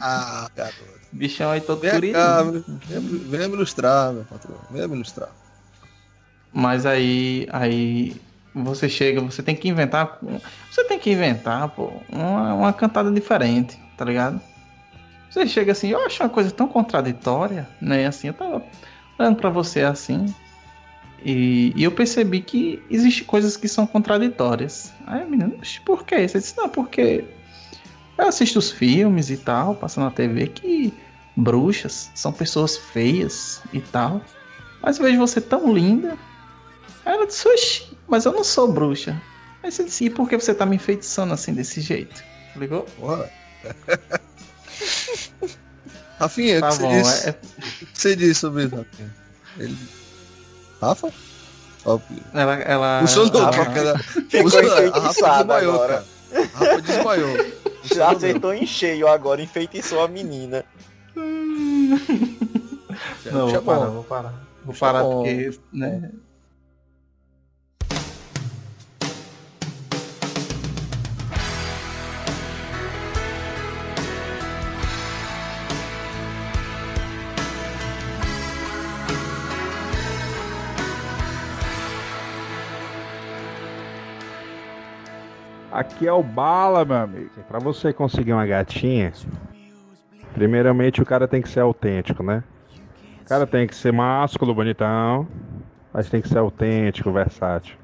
[0.00, 0.99] Ah, garoto.
[1.12, 4.56] Bichão aí todo cá, venha, venha me ilustrar, meu patrão.
[4.70, 5.30] Venha me ilustrar.
[6.52, 8.16] Mas aí, aí
[8.54, 10.18] você chega, você tem que inventar,
[10.70, 14.40] você tem que inventar, pô, uma, uma cantada diferente, tá ligado?
[15.30, 18.06] Você chega assim, eu acho uma coisa tão contraditória, né?
[18.06, 18.64] Assim, eu tava
[19.16, 20.26] olhando pra você assim,
[21.24, 24.92] e, e eu percebi que existe coisas que são contraditórias.
[25.06, 26.26] Aí a menina, "Oxe, por quê?
[26.26, 27.24] Você disse, não, porque
[28.22, 30.92] eu assisto os filmes e tal, passando na TV, que
[31.36, 34.24] bruxas são pessoas feias e tal.
[34.82, 36.16] Mas eu vejo você tão linda.
[37.04, 39.20] Aí ela disse, oxi, mas eu não sou bruxa.
[39.62, 42.24] Aí você disse, e por que você tá me enfeitiçando assim desse jeito?
[42.56, 42.86] Ligou?
[46.18, 47.28] Rafinha, o Tá que você bom, disse?
[47.28, 49.16] é- O que você disse sobre isso, Rafinha?
[49.58, 49.76] Ele...
[50.80, 51.12] Rafa?
[52.34, 53.98] Ela, ela, Funcionou, ela- porque ela...
[54.28, 54.70] Ficou Funcionou.
[54.72, 56.06] A Rafa enfeitiçada desmaiou, agora.
[56.30, 56.44] cara.
[56.54, 57.36] A Rafa desmaiou.
[57.82, 60.64] Já acertou em cheio agora, enfeitiçou a menina.
[63.24, 64.34] Não, Puxa vou parar, vou parar.
[64.64, 65.22] Vou parar bom.
[65.22, 66.10] porque, né?
[85.80, 87.30] Aqui é o bala, meu amigo.
[87.48, 89.14] Pra você conseguir uma gatinha,
[90.34, 92.44] primeiramente o cara tem que ser autêntico, né?
[93.22, 95.26] O cara tem que ser másculo, bonitão,
[95.90, 97.78] mas tem que ser autêntico, versátil.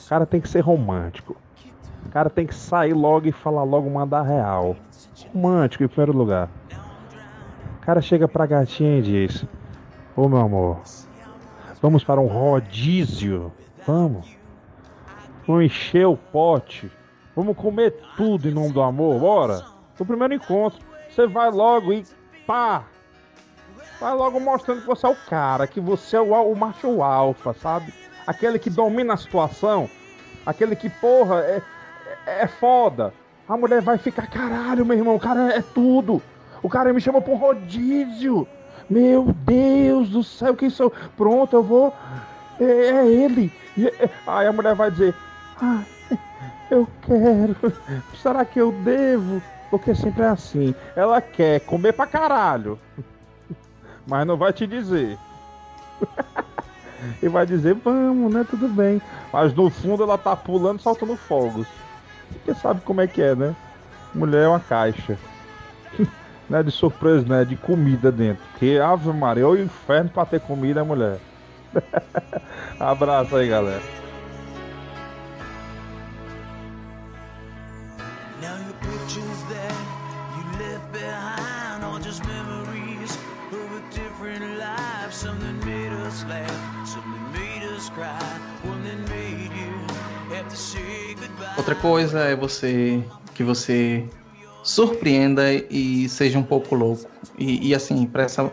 [0.00, 1.36] O cara tem que ser romântico.
[2.06, 4.76] O cara tem que sair logo e falar logo, mandar real.
[5.34, 6.48] Romântico em primeiro lugar.
[6.70, 9.44] O cara chega pra gatinha e diz:
[10.14, 10.80] Ô meu amor,
[11.82, 13.50] vamos para um rodízio.
[13.84, 14.30] Vamos.
[15.44, 17.01] Vamos encher o pote.
[17.34, 19.64] Vamos comer tudo em nome do amor, bora?
[19.98, 22.04] No primeiro encontro, você vai logo e
[22.46, 22.84] pá!
[24.00, 27.54] Vai logo mostrando que você é o cara, que você é o, o macho alfa,
[27.54, 27.92] sabe?
[28.26, 29.88] Aquele que domina a situação,
[30.44, 31.62] aquele que, porra, é,
[32.26, 33.14] é, é foda.
[33.48, 36.20] A mulher vai ficar, caralho, meu irmão, o cara é tudo.
[36.62, 38.46] O cara me chama um rodízio.
[38.90, 40.92] Meu Deus do céu, quem sou?
[41.16, 41.94] Pronto, eu vou.
[42.60, 43.52] É, é ele.
[43.76, 45.14] E- é- Aí a mulher vai dizer,
[45.60, 45.82] ah,
[46.72, 47.56] eu quero.
[48.20, 49.42] Será que eu devo?
[49.70, 50.74] Porque sempre é assim.
[50.96, 52.78] Ela quer comer pra caralho.
[54.06, 55.18] Mas não vai te dizer.
[57.22, 58.44] e vai dizer, vamos, né?
[58.48, 59.00] Tudo bem.
[59.32, 61.66] Mas no fundo ela tá pulando soltando fogos.
[62.32, 63.54] Porque sabe como é que é, né?
[64.14, 65.16] Mulher é uma caixa.
[66.48, 67.44] não é de surpresa, né?
[67.44, 68.42] De comida dentro.
[68.50, 71.18] Porque Ave Maria, é o inferno pra ter comida, mulher.
[72.80, 74.01] Abraço aí, galera.
[82.52, 83.18] Memories
[83.52, 85.12] of a different life.
[85.64, 86.96] Made us laugh,
[87.32, 88.18] made us cry,
[88.64, 89.74] one that made you
[90.34, 91.56] have to say goodbye.
[91.56, 93.02] Outra coisa é você
[93.34, 94.04] que você
[94.62, 97.08] surpreenda e seja um pouco louco.
[97.38, 98.50] E, e assim, para essa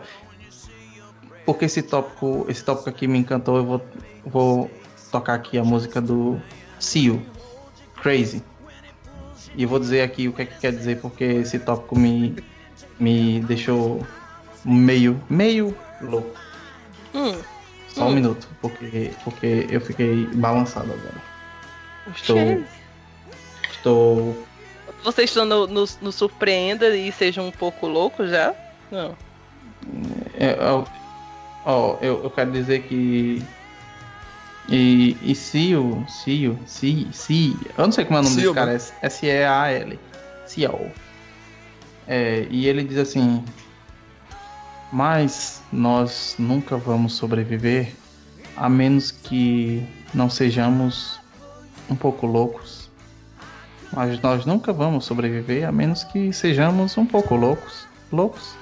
[1.44, 3.82] porque esse tópico, esse tópico aqui me encantou, eu vou
[4.24, 4.70] vou
[5.10, 6.40] tocar aqui a música do
[6.78, 7.20] Seal,
[8.02, 8.42] Crazy.
[9.56, 12.36] E eu vou dizer aqui o que é que quer dizer porque esse tópico me
[13.00, 14.06] me deixou
[14.64, 16.38] meio meio louco.
[17.14, 17.40] Hum,
[17.88, 21.30] Só um minuto, porque porque eu fiquei balançado agora.
[22.14, 22.62] Estou
[23.70, 24.46] estou
[25.02, 28.54] Vocês estão no, no, no surpreenda e sejam um pouco loucos já?
[28.90, 29.16] Não.
[30.38, 30.84] É, ó,
[31.64, 33.42] ó, eu, eu quero dizer que.
[34.68, 38.92] E, e Seal, Seal, Si, Si, eu não sei como é o nome Seal, desse
[38.92, 39.98] cara, é S-E-A-L,
[40.46, 40.92] Seal.
[42.12, 43.44] É, e ele diz assim:
[44.92, 47.94] Mas nós nunca vamos sobreviver
[48.56, 51.20] a menos que não sejamos
[51.88, 52.90] um pouco loucos.
[53.92, 57.86] Mas nós nunca vamos sobreviver a menos que sejamos um pouco loucos.
[58.10, 58.56] Loucos?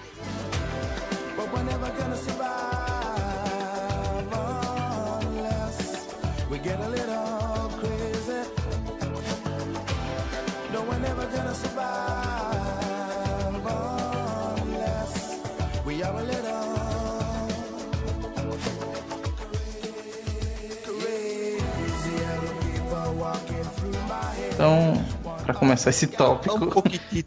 [25.59, 26.83] Começar esse Um tópico,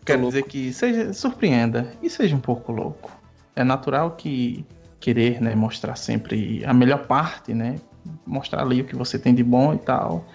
[0.06, 3.12] quero dizer que seja surpreenda e seja um pouco louco.
[3.56, 4.65] É natural que
[5.00, 7.76] querer, né, mostrar sempre a melhor parte, né,
[8.26, 10.26] mostrar ali o que você tem de bom e tal.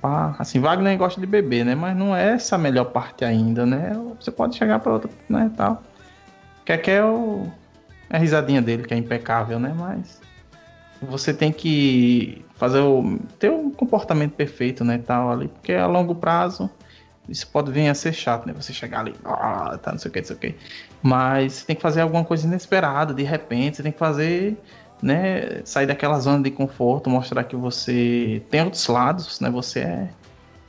[0.00, 3.64] Pá, assim, Wagner gosta de beber, né, mas não é essa a melhor parte ainda,
[3.64, 3.92] né?
[4.20, 5.82] Você pode chegar para outra, né, tal.
[6.64, 7.46] Quer que é o
[8.08, 10.20] é a risadinha dele que é impecável, né, mas
[11.02, 16.14] você tem que fazer o ter um comportamento perfeito, né, tal ali, porque a longo
[16.14, 16.70] prazo
[17.28, 18.52] isso pode vir a ser chato, né?
[18.52, 20.54] Você chegar ali, ah, tá, não sei o que, não sei o que.
[21.02, 24.56] Mas você tem que fazer alguma coisa inesperada, de repente, você tem que fazer,
[25.02, 25.62] né?
[25.64, 29.50] Sair daquela zona de conforto, mostrar que você tem outros lados, né?
[29.50, 30.08] Você é,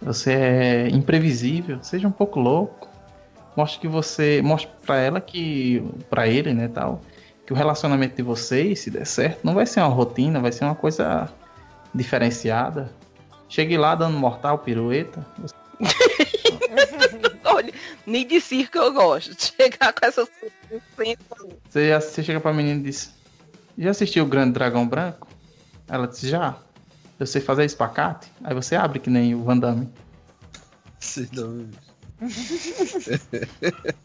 [0.02, 2.88] você é imprevisível, seja um pouco louco.
[3.56, 7.02] Mostre que você, mostre pra ela que, pra ele, né, tal,
[7.46, 10.66] que o relacionamento de vocês, se der certo, não vai ser uma rotina, vai ser
[10.66, 11.28] uma coisa
[11.94, 12.92] diferenciada.
[13.50, 15.26] Chegue lá dando mortal, pirueta.
[15.40, 15.50] Olha,
[18.08, 19.36] nem de circo eu gosto.
[19.36, 20.28] de Chegar com essas
[20.96, 21.18] coisas.
[21.70, 23.14] Você, já, você chega pra menina e diz:
[23.78, 25.28] Já assistiu o Grande Dragão Branco?
[25.88, 26.58] Ela disse: Já.
[27.20, 28.32] Eu sei fazer espacate.
[28.44, 29.90] Aí você abre que nem o Van Damme.
[31.00, 31.68] Sei não.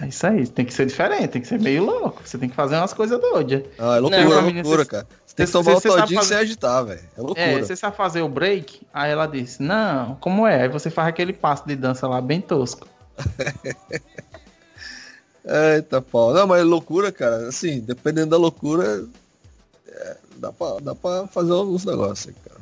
[0.00, 2.22] É isso aí, tem que ser diferente, tem que ser meio louco.
[2.24, 3.64] Você tem que fazer umas coisas doidas.
[3.78, 5.06] Ah, é loucura, Não, é loucura, cara.
[5.26, 7.00] Você tem que tomar o todinho fazer- sem agitar, velho.
[7.16, 7.40] É loucura.
[7.40, 8.86] É, você sabe fazer o break?
[8.94, 10.62] Aí ela disse, não, como é?
[10.62, 12.86] Aí você faz aquele passo de dança lá bem tosco.
[15.44, 16.32] Eita, pau.
[16.34, 19.04] Não, mas loucura, cara, assim, dependendo da loucura,
[19.88, 22.56] é, dá, pra, dá pra fazer alguns negócios aí, cara.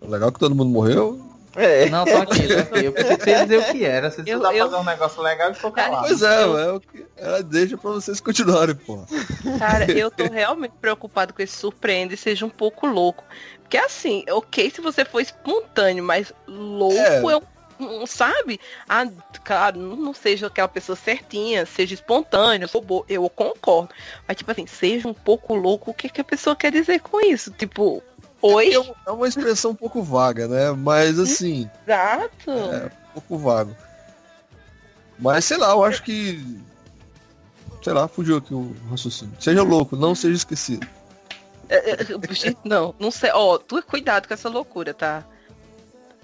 [0.00, 1.20] O Legal é que todo mundo morreu.
[1.54, 1.88] É.
[1.90, 2.84] Não, tô aqui, tô aqui.
[2.86, 4.10] Eu pensei que você ia dizer o que era.
[4.10, 6.06] Você Eu- eu- fazer um negócio legal e ficou calado.
[6.08, 9.04] Pois é, é o que ela deixa pra vocês continuarem, porra.
[9.58, 13.22] Cara, eu tô realmente preocupado com esse surpreende seja um pouco louco.
[13.60, 17.32] Porque assim, ok se você for espontâneo, mas louco É.
[17.32, 17.42] é, um,
[18.06, 18.60] sabe?
[18.88, 19.08] Ah,
[19.44, 23.94] claro, não seja aquela pessoa certinha, seja espontâneo, robô, eu concordo.
[24.26, 27.20] Mas tipo assim, seja um pouco louco, o que, que a pessoa quer dizer com
[27.20, 27.50] isso?
[27.50, 28.02] Tipo,
[28.40, 28.74] oi?
[28.74, 30.70] É é uma expressão um pouco vaga, né?
[30.72, 32.50] Mas assim, Exato.
[32.50, 33.76] É, um pouco vago.
[35.18, 36.60] Mas sei lá, eu acho que.
[37.82, 39.34] Sei lá, fugiu aqui o raciocínio.
[39.40, 40.86] Seja louco, não seja esquecido.
[41.68, 41.96] É, é,
[42.64, 43.30] Não, não sei.
[43.32, 45.24] Ó, tu cuidado com essa loucura, tá?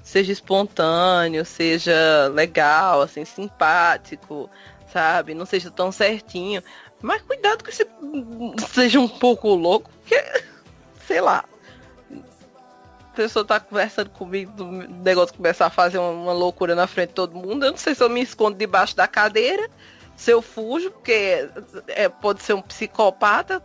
[0.08, 4.48] Seja espontâneo, seja legal, assim, simpático,
[4.90, 5.34] sabe?
[5.34, 6.62] Não seja tão certinho.
[7.02, 7.86] Mas cuidado com esse.
[8.72, 10.16] Seja um pouco louco, porque.
[11.06, 11.44] Sei lá.
[12.10, 17.14] A pessoa tá conversando comigo, o negócio começar a fazer uma, loucura na frente de
[17.14, 17.66] todo mundo.
[17.66, 19.68] Eu não sei se eu me escondo debaixo da cadeira,
[20.16, 21.50] se eu fujo, porque
[21.88, 23.62] é, pode ser um psicopata.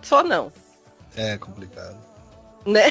[0.00, 0.50] Só não
[1.14, 1.98] É complicado.
[2.64, 2.90] né?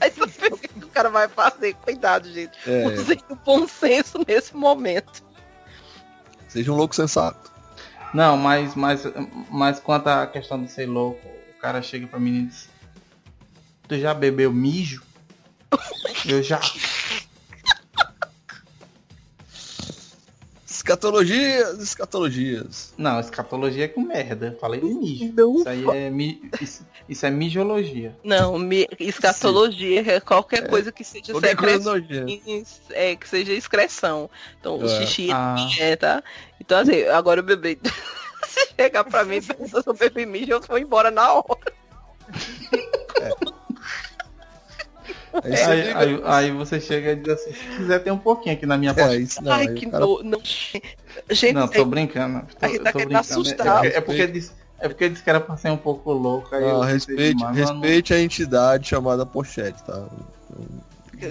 [0.00, 0.69] Aí você vê o que o
[1.00, 1.74] cara vai fazer.
[1.74, 2.52] Cuidado, gente.
[2.66, 5.22] É, Usem o bom senso nesse momento.
[6.48, 7.50] seja um louco sensato.
[8.12, 9.04] Não, mas, mas,
[9.50, 12.68] mas quanto à questão de ser louco, o cara chega pra mim e diz:
[13.88, 15.02] Tu já bebeu mijo?
[16.26, 16.60] Eu já.
[20.90, 22.94] Escatologias, escatologias.
[22.98, 24.56] Não, escatologia é com merda.
[24.60, 25.32] Falei de mijo.
[25.36, 25.58] Não.
[25.60, 26.50] Isso aí é, mi...
[26.60, 28.16] isso, isso é mijologia.
[28.24, 31.94] Não, me- escatologia é qualquer coisa que seja coisa secreção.
[32.90, 34.28] É, que seja excreção.
[34.58, 34.88] Então, o É.
[35.06, 35.54] xixi Ah.
[35.78, 36.24] é, tá?
[36.60, 37.78] Então, assim, agora eu bebi.
[38.48, 41.72] Se chegar pra mim e perguntar se eu bebi mijo, eu vou embora na hora.
[45.44, 48.54] Aí você Aí, aí, aí você chega e diz assim: Se quiser, tem um pouquinho
[48.54, 49.22] aqui na minha É, pochete.
[49.22, 49.52] isso não.
[49.52, 50.22] Ai, aí que cara- no...
[50.22, 50.40] não.
[51.30, 52.46] Gente, Não, tô brincando.
[52.58, 53.18] Tô, a gente tá tô brincando.
[53.18, 53.84] assustar.
[53.86, 56.54] É, é porque disse, é porque disse que era pra ser um pouco louco.
[56.54, 60.04] Aí Não, eu respeite, não- respeite a entidade chamada pochete, tá?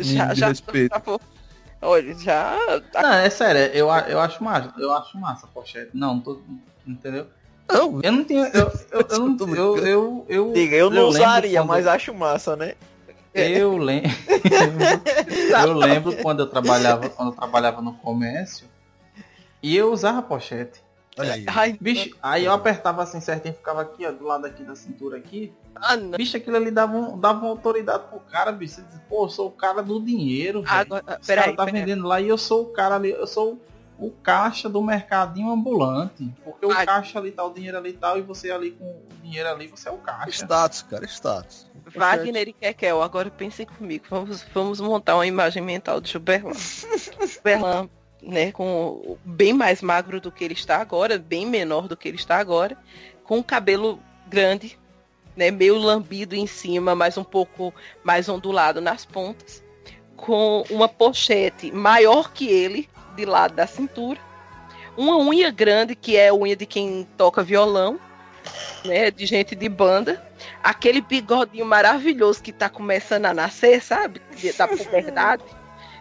[0.02, 0.94] já, já, respeito.
[0.94, 1.22] já vou-
[1.82, 2.58] Olha, já.
[2.94, 5.92] Não, é sério, eu, eu acho massa, eu acho massa a pochete.
[5.94, 6.42] Não, não tô.
[6.86, 7.28] Entendeu?
[7.72, 8.46] Não, Eu não tenho.
[8.48, 12.56] Eu, eu, eu, não- eu, eu, eu, Diga, eu não usaria, quando- mas acho massa,
[12.56, 12.74] né?
[13.40, 14.10] Eu lembro.
[15.66, 18.68] eu lembro quando eu trabalhava, quando eu trabalhava no comércio
[19.62, 20.82] e eu usava pochete.
[21.18, 21.46] olha aí.
[21.48, 25.18] Ai, Bicho, aí eu apertava assim certinho, ficava aqui, ó, do lado aqui da cintura
[25.18, 25.54] aqui.
[25.76, 26.18] ah, não.
[26.18, 28.76] Bicho, aquilo ali dava, um, dava uma autoridade pro cara, bicho.
[28.76, 30.74] Você diz, pô, eu sou o cara do dinheiro, velho.
[30.74, 33.60] Agora, Os peraí, caras tá vendendo lá e eu sou o cara ali, eu sou
[34.00, 36.32] o caixa do mercadinho ambulante.
[36.44, 36.86] Porque o Ai.
[36.86, 39.90] caixa ali tá, o dinheiro ali tal, e você ali com o dinheiro ali, você
[39.90, 40.30] é o caixa.
[40.30, 41.70] Status, cara, status.
[41.94, 44.06] Wagner e Kekel, agora pensem comigo.
[44.10, 46.54] Vamos, vamos montar uma imagem mental de Gilberlan.
[46.54, 47.90] Gilberlan,
[48.22, 52.18] né, com bem mais magro do que ele está agora, bem menor do que ele
[52.18, 52.78] está agora,
[53.24, 54.80] com o cabelo grande,
[55.36, 59.64] né, meio lambido em cima, mas um pouco mais ondulado nas pontas,
[60.16, 64.20] com uma pochete maior que ele, de lado da cintura,
[64.98, 68.00] uma unha grande, que é a unha de quem toca violão,
[68.86, 70.22] né, de gente de banda,
[70.64, 74.22] aquele bigodinho maravilhoso que tá começando a nascer, sabe?
[74.58, 75.44] Da puberdade,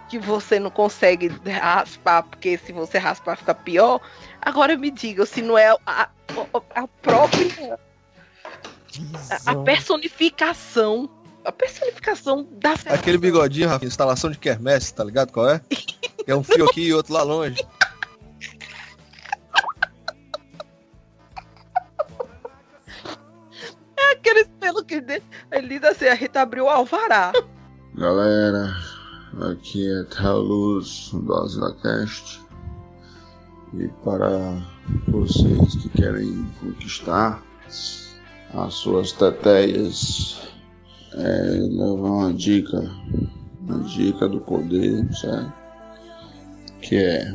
[0.09, 1.29] que você não consegue
[1.61, 4.01] raspar, porque se você raspar fica pior.
[4.41, 6.09] Agora me diga se não é a, a-
[6.75, 7.79] a própria
[9.47, 11.09] a personificação,
[11.49, 15.61] a personificação da Aquele bigodinho, Rafa, instalação de quermesse, tá ligado qual é?
[16.27, 17.67] É um fio aqui e outro lá longe.
[24.13, 25.03] aquele pelo que
[25.53, 27.33] ele diz assim, a Rita abriu o alvará.
[27.95, 28.77] Galera,
[29.51, 32.43] aqui é Theo Luz do AsilaCast.
[33.75, 34.63] E para
[35.09, 37.43] vocês que querem conquistar
[38.55, 40.48] as suas teteias,
[41.15, 42.81] é, levar uma dica,
[43.61, 45.53] uma dica do poder, certo?
[46.81, 47.35] Que é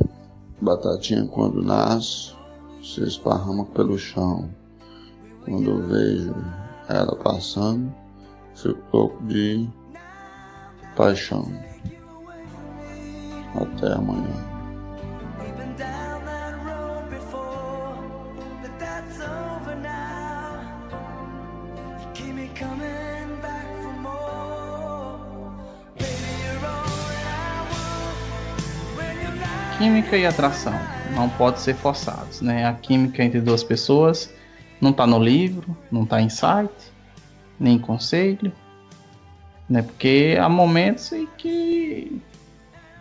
[0.62, 2.34] batatinha quando nasce,
[2.84, 4.50] se esparrama pelo chão.
[5.46, 6.36] Quando eu vejo
[6.88, 7.94] ela passando,
[8.56, 9.68] fico louco de
[10.96, 11.46] paixão.
[13.56, 14.53] Até amanhã.
[29.84, 30.74] Química e atração
[31.14, 32.66] não podem ser forçados, né?
[32.66, 34.34] A química entre duas pessoas
[34.80, 36.94] não tá no livro, não tá em site,
[37.60, 38.50] nem em conselho,
[39.70, 39.82] né?
[39.82, 42.22] Porque há momentos em que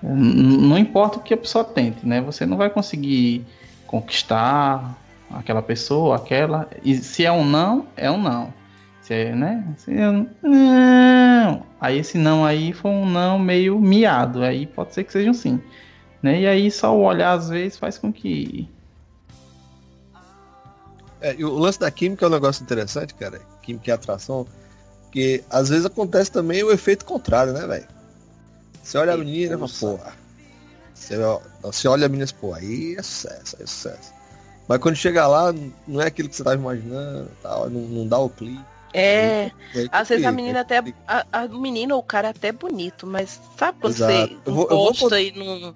[0.03, 2.21] não importa o que a pessoa tente, né?
[2.21, 3.47] Você não vai conseguir
[3.87, 4.99] conquistar
[5.31, 6.69] aquela pessoa, aquela.
[6.85, 8.53] E se é um não, é um não.
[9.03, 9.65] Se é, né?
[9.77, 11.63] Se é um não.
[11.81, 14.43] Aí esse não aí foi um não meio miado.
[14.43, 15.61] Aí pode ser que seja um sim.
[16.23, 16.41] Né?
[16.43, 18.69] E aí só o olhar às vezes faz com que.
[21.21, 23.41] É, e o lance da química é um negócio interessante, cara.
[23.63, 24.47] Química e atração.
[25.11, 27.87] Que às vezes acontece também o efeito contrário, né, velho?
[28.83, 30.13] Você olha a menina e fala, pô.
[30.95, 31.17] Você,
[31.63, 34.13] você olha a menina e fala, pô, aí é sucesso, aí é sucesso.
[34.69, 35.53] Mas quando chega lá,
[35.87, 38.65] não é aquilo que você tava imaginando, tal, não, não dá o clique.
[38.95, 40.79] É, aí às vezes a complica, menina até.
[41.07, 44.29] A, a- o menino ou o cara é até bonito, mas sabe quando Exato.
[44.29, 45.75] você Eu vou- eu vou posta cont- e não.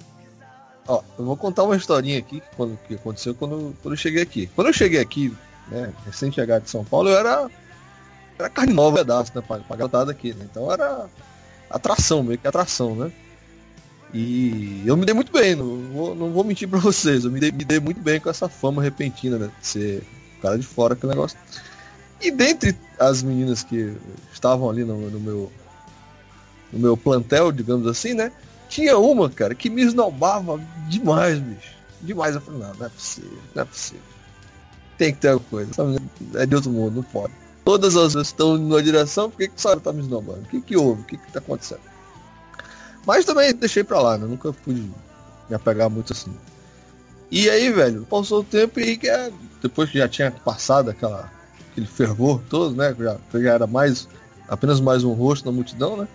[0.89, 4.23] Ó, eu vou contar uma historinha aqui que, quando, que aconteceu quando, quando eu cheguei
[4.23, 4.49] aqui.
[4.55, 5.35] Quando eu cheguei aqui,
[5.69, 7.51] né, recém chegado de São Paulo, eu era,
[8.39, 10.47] era carne nova, pedaço, né, pra, pra aqui, né?
[10.49, 11.07] Então era
[11.69, 13.11] atração, meio que atração, né?
[14.15, 17.41] E eu me dei muito bem, não vou, não vou mentir pra vocês, eu me
[17.41, 19.51] dei, me dei muito bem com essa fama repentina, né?
[19.61, 20.03] De ser
[20.41, 21.37] cara de fora, aquele negócio.
[22.21, 23.95] E dentre as meninas que
[24.33, 25.53] estavam ali no, no meu
[26.73, 28.33] no meu plantel, digamos assim, né?
[28.69, 31.77] Tinha uma, cara, que me esnobava demais, bicho.
[32.01, 32.35] Demais.
[32.35, 34.03] Eu falei, não, não é possível, não é possível.
[34.99, 35.73] Tem que ter alguma coisa?
[36.35, 37.33] É de outro mundo, não pode.
[37.65, 40.41] Todas as vezes estão numa direção, por que, que senhora tá me esnobando?
[40.41, 41.03] O que, que houve?
[41.03, 41.81] O que, que tá acontecendo?
[43.07, 44.27] Mas também deixei pra lá, né?
[44.27, 44.81] Nunca pude
[45.49, 46.35] me apegar muito assim.
[47.31, 51.31] E aí, velho, passou o tempo e é- depois que já tinha passado aquela,
[51.71, 52.95] aquele fervor todo, né?
[52.99, 54.09] Já, já era mais
[54.49, 56.09] apenas mais um rosto na multidão, né?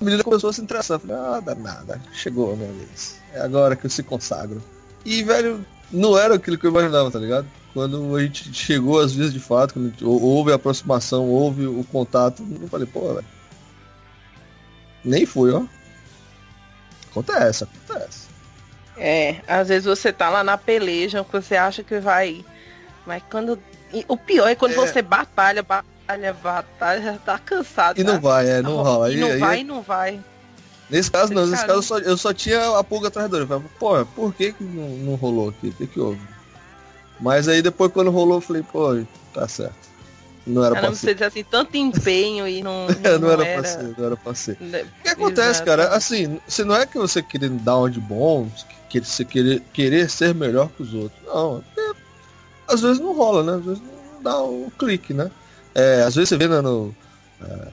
[0.00, 0.98] A menina começou a se interessar.
[0.98, 3.18] Falei, ah, danada, chegou a minha vez.
[3.32, 4.62] É agora que eu se consagro.
[5.04, 7.46] E, velho, não era aquilo que eu imaginava, tá ligado?
[7.72, 11.84] Quando a gente chegou às vezes de fato, quando gente- houve a aproximação, houve o
[11.84, 13.26] contato, eu falei, pô, velho.
[15.04, 15.62] Nem fui, ó.
[17.10, 18.26] Acontece, acontece.
[18.96, 22.44] É, às vezes você tá lá na peleja, você acha que vai.
[23.06, 23.58] Mas quando.
[24.08, 24.74] o pior é quando É.
[24.74, 25.86] você batalha, batalha,
[26.42, 28.00] batalha, já tá cansado.
[28.00, 28.18] E não já.
[28.20, 29.12] vai, é, não rola.
[29.12, 30.20] E não aí- vai e não vai.
[30.88, 31.74] Nesse caso não, nesse Cara.
[31.74, 33.62] caso eu só, eu só tinha a pulga atrás da orelha.
[33.78, 35.68] Pô, por que, que não, não rolou aqui?
[35.68, 36.20] O que, que houve?
[37.20, 38.96] Mas aí depois quando rolou, eu falei, pô,
[39.34, 39.74] tá certo.
[40.46, 41.14] Não era Caramba, você ser.
[41.14, 42.86] diz assim, tanto empenho e não.
[43.02, 44.56] É, não, era, pra ser, não era pra ser.
[44.60, 45.64] Né, O que acontece, exato.
[45.64, 45.88] cara?
[45.88, 48.48] Assim, se não é que você querendo dar um de bom,
[48.88, 51.20] que você querer, querer ser melhor que os outros.
[51.26, 51.92] Não, é,
[52.68, 53.58] às vezes não rola, né?
[53.58, 55.28] Às vezes não dá o clique, né?
[55.78, 56.94] É, às vezes você vê né, no,
[57.42, 57.68] é,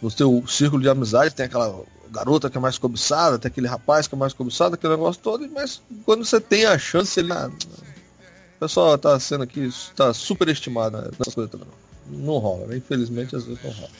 [0.00, 4.06] no seu círculo de amizade, tem aquela garota que é mais cobiçada, tem aquele rapaz
[4.06, 7.32] que é mais cobiçado, aquele negócio todo, mas quando você tem a chance, ele.
[7.32, 11.66] Ah, o pessoal tá sendo aqui, tá superestimado né, nessas coisas também.
[12.06, 12.76] Não rola, né?
[12.76, 13.90] Infelizmente às vezes não rola.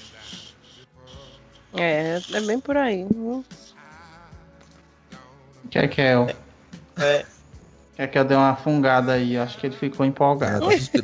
[1.75, 3.05] É, é bem por aí.
[3.13, 3.45] Não-
[5.69, 6.31] Quer que eu.
[6.97, 7.27] É.
[7.97, 9.37] Quer que eu dê uma fungada aí?
[9.37, 10.71] Acho que ele ficou empolgado.
[10.71, 11.03] É, tá.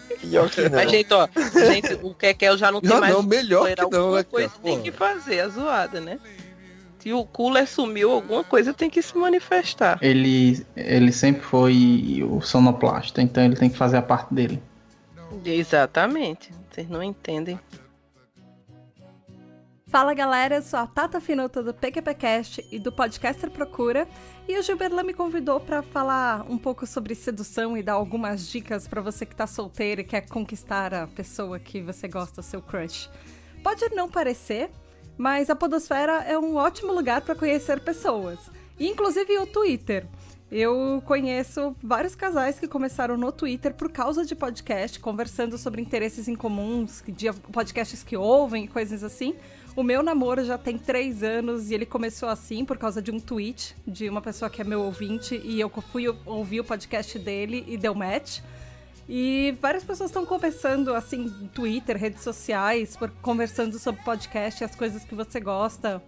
[0.20, 0.78] Pior que não.
[0.78, 1.28] Mas, gente, ó,
[1.66, 3.14] gente, o Kekel já não tem Já mais.
[3.14, 4.24] não, melhor que não, alguma né, cara?
[4.24, 6.18] coisa tem que fazer, a zoada, né?
[6.98, 9.98] Se o cooler sumiu, alguma coisa tem que se manifestar.
[10.02, 14.62] Ele, ele sempre foi o sonoplasta, então ele tem que fazer a parte dele.
[15.44, 16.52] Exatamente.
[16.70, 17.58] Vocês não entendem.
[19.86, 24.06] Fala galera, eu sou a Tata Finuta do PQPcast e do Podcaster Procura
[24.50, 28.88] e o Gilberlan me convidou para falar um pouco sobre sedução e dar algumas dicas
[28.88, 33.08] para você que tá solteiro e quer conquistar a pessoa que você gosta, seu crush.
[33.62, 34.68] Pode não parecer,
[35.16, 38.40] mas a Podosfera é um ótimo lugar para conhecer pessoas,
[38.78, 40.04] inclusive o Twitter.
[40.50, 46.26] Eu conheço vários casais que começaram no Twitter por causa de podcast, conversando sobre interesses
[46.26, 47.04] em comuns,
[47.52, 49.36] podcasts que ouvem coisas assim.
[49.76, 53.20] O meu namoro já tem três anos e ele começou assim por causa de um
[53.20, 57.64] tweet de uma pessoa que é meu ouvinte e eu fui ouvir o podcast dele
[57.68, 58.40] e deu match.
[59.08, 64.74] E várias pessoas estão conversando assim, no Twitter, redes sociais, por- conversando sobre podcast as
[64.74, 66.02] coisas que você gosta.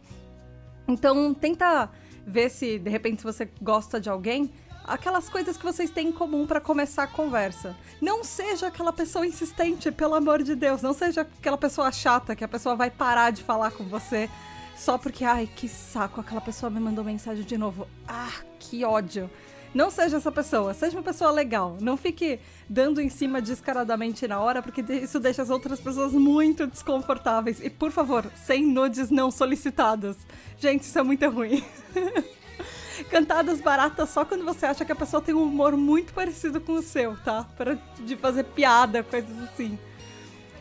[0.87, 1.89] Então, tenta
[2.27, 4.51] ver se de repente você gosta de alguém,
[4.85, 7.77] aquelas coisas que vocês têm em comum para começar a conversa.
[8.01, 12.45] Não seja aquela pessoa insistente, pelo amor de Deus, não seja aquela pessoa chata que
[12.45, 14.29] a pessoa vai parar de falar com você
[14.83, 17.87] só porque, ai, que saco, aquela pessoa me mandou mensagem de novo.
[18.09, 19.31] Ah, que ódio.
[19.73, 21.79] Não seja essa pessoa, seja uma pessoa legal.
[21.81, 26.67] Não fique dando em cima descaradamente na hora, porque isso deixa as outras pessoas muito
[26.67, 27.61] desconfortáveis.
[27.61, 30.17] E por favor, sem nudes não solicitadas.
[30.59, 31.65] Gente, isso é muito ruim.
[33.11, 36.73] Cantadas baratas só quando você acha que a pessoa tem um humor muito parecido com
[36.73, 37.45] o seu, tá?
[37.57, 39.79] Para de fazer piada, coisas assim.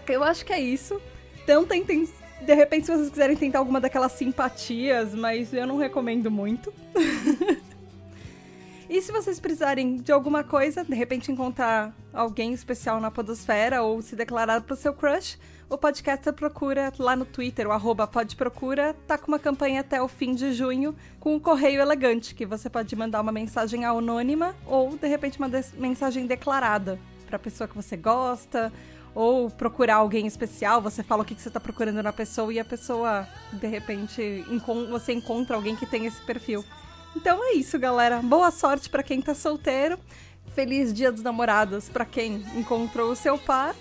[0.08, 1.02] Eu acho que é isso.
[1.44, 2.08] Então tentem,
[2.42, 6.74] de repente, se vocês quiserem tentar alguma daquelas simpatias, mas eu não recomendo muito.
[8.92, 14.02] E se vocês precisarem de alguma coisa, de repente encontrar alguém especial na podosfera ou
[14.02, 15.40] se declarar pro seu crush,
[15.72, 20.08] o podcast procura lá no Twitter, o arroba podprocura, tá com uma campanha até o
[20.10, 24.98] fim de junho com o correio elegante, que você pode mandar uma mensagem anônima ou,
[24.98, 28.70] de repente, uma de mensagem declarada pra pessoa que você gosta,
[29.16, 32.60] ou procurar alguém especial, você fala o que, que você tá procurando na pessoa e
[32.60, 36.66] a pessoa, de repente, encon você encontra alguém que tem esse perfil.
[37.16, 38.22] Então é isso, galera.
[38.22, 39.98] Boa sorte para quem tá solteiro.
[40.54, 43.74] Feliz Dia dos Namorados para quem encontrou o seu par.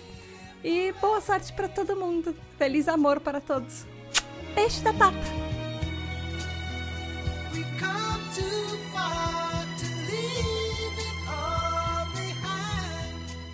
[0.63, 2.35] E boa sorte para todo mundo.
[2.57, 3.85] Feliz amor para todos.
[4.55, 5.17] Beijo da Tata.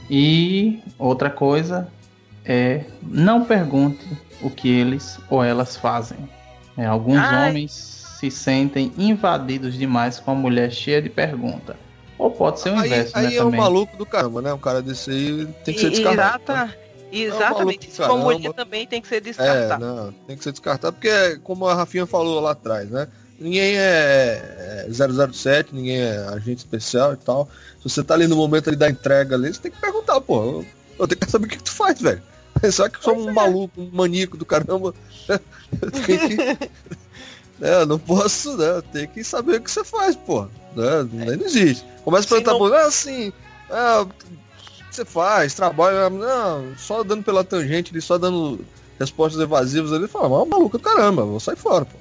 [0.10, 1.88] E outra coisa
[2.46, 4.06] é não pergunte
[4.42, 6.18] o que eles ou elas fazem.
[6.78, 7.50] É, alguns Ai.
[7.50, 7.72] homens
[8.20, 11.76] se sentem invadidos demais com a mulher cheia de pergunta.
[12.18, 13.60] Ou pode ser o Aí, inverso, aí né, é um também.
[13.60, 14.54] maluco do caramba, né?
[14.54, 16.42] Um cara desse aí tem que ser E- descartado.
[16.44, 17.90] exata- maluco exatamente.
[17.98, 18.54] mulher caramba.
[18.54, 19.86] também tem que ser É, descartado.
[19.86, 23.08] não, tem que ser descartado, porque como a Rafinha falou lá atrás, né?
[23.40, 27.48] Ninguém é é 007, ninguém é agente especial e tal.
[27.82, 30.42] Se você tá ali no momento ali da entrega ali, você tem que perguntar, pô.
[30.44, 30.66] Eu,
[31.00, 32.22] eu tenho que saber o que, que tu faz, velho.
[32.72, 34.94] Só que eu sou um maluco, um maníaco do caramba.
[35.82, 36.70] Eu tenho que.
[37.60, 38.70] eu não posso, né?
[38.70, 40.44] Eu tenho que saber o que você faz, pô.
[40.44, 40.50] Né?
[40.76, 41.04] Não,
[41.36, 41.86] não existe.
[42.04, 43.34] Começa a perguntar, não- pô, ah, assim,
[43.70, 44.06] ah,
[44.98, 48.60] você faz, trabalha, não, só dando pela tangente ali, só dando
[49.00, 51.98] respostas evasivas ali, fala, mas é um maluco do caramba, vou sair fora, pô.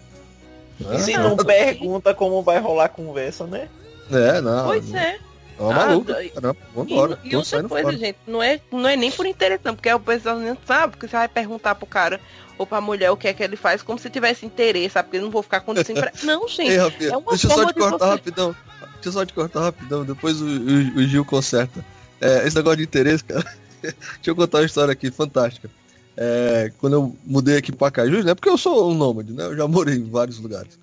[0.95, 3.69] E se não pergunta como vai rolar a conversa, né?
[4.11, 4.65] É, não.
[4.67, 5.19] Pois não, é.
[5.59, 7.19] É um Ah, maluco, daí- caramba, vambora.
[7.25, 7.97] E, e outra coisa, fora.
[7.97, 11.09] gente, não é, não é nem por interesse, não, porque o pessoal não sabe, porque
[11.09, 12.21] você vai perguntar pro cara
[12.59, 15.07] ou pra mulher o que é que ele faz, como se tivesse interesse, sabe?
[15.09, 16.19] Porque eu não vou ficar com desempregado.
[16.25, 16.71] Não, gente.
[16.73, 18.57] Ei, Rafinha, é uma deixa eu só te de cortar você- rapidão.
[18.95, 21.83] Deixa eu só te cortar rapidão, depois o, o- o Gil conserta.
[22.21, 23.45] É, esse negócio de interesse, cara.
[23.83, 23.97] Deixa
[24.27, 25.71] eu contar uma história aqui, fantástica.
[26.17, 28.35] É, quando eu mudei aqui pra Pacajus, né?
[28.35, 29.45] Porque eu sou um nômade, né?
[29.45, 30.79] Eu já morei em vários lugares.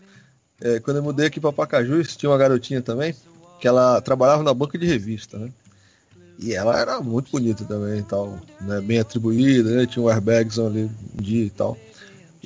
[0.61, 3.15] É, quando eu mudei aqui pra Pacajus, tinha uma garotinha também,
[3.59, 5.49] que ela trabalhava na banca de revista, né?
[6.39, 8.81] E ela era muito bonita também e tal, né?
[8.81, 9.85] Bem atribuída, né?
[9.85, 11.77] Tinha um airbags ali um dia e tal.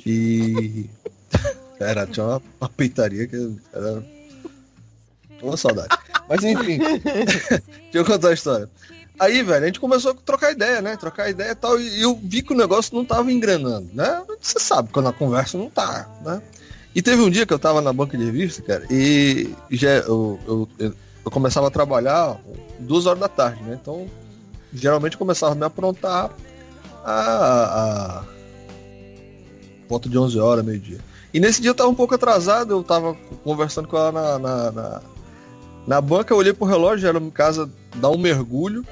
[0.04, 0.88] E
[1.78, 4.02] era, tinha uma, uma peitaria que era
[5.42, 5.96] uma saudade.
[6.28, 7.62] Mas enfim, deixa
[7.92, 8.68] eu contar a história.
[9.18, 10.96] Aí, velho, a gente começou a trocar ideia, né?
[10.96, 14.22] Trocar ideia e tal, e eu vi que o negócio não tava engrenando, né?
[14.40, 16.40] Você sabe, quando a conversa não tá, né?
[16.94, 20.38] E teve um dia que eu tava na banca de revista, cara, e já eu,
[20.46, 22.40] eu, eu, eu começava a trabalhar
[22.78, 23.78] duas horas da tarde, né?
[23.80, 24.06] Então,
[24.72, 26.30] geralmente eu começava a me aprontar
[27.04, 28.24] a, a
[29.88, 30.98] volta de 11 horas, meio-dia.
[31.32, 33.14] E nesse dia eu tava um pouco atrasado, eu tava
[33.44, 35.02] conversando com ela na, na, na,
[35.88, 38.86] na banca, eu olhei pro relógio, era em casa dar um mergulho,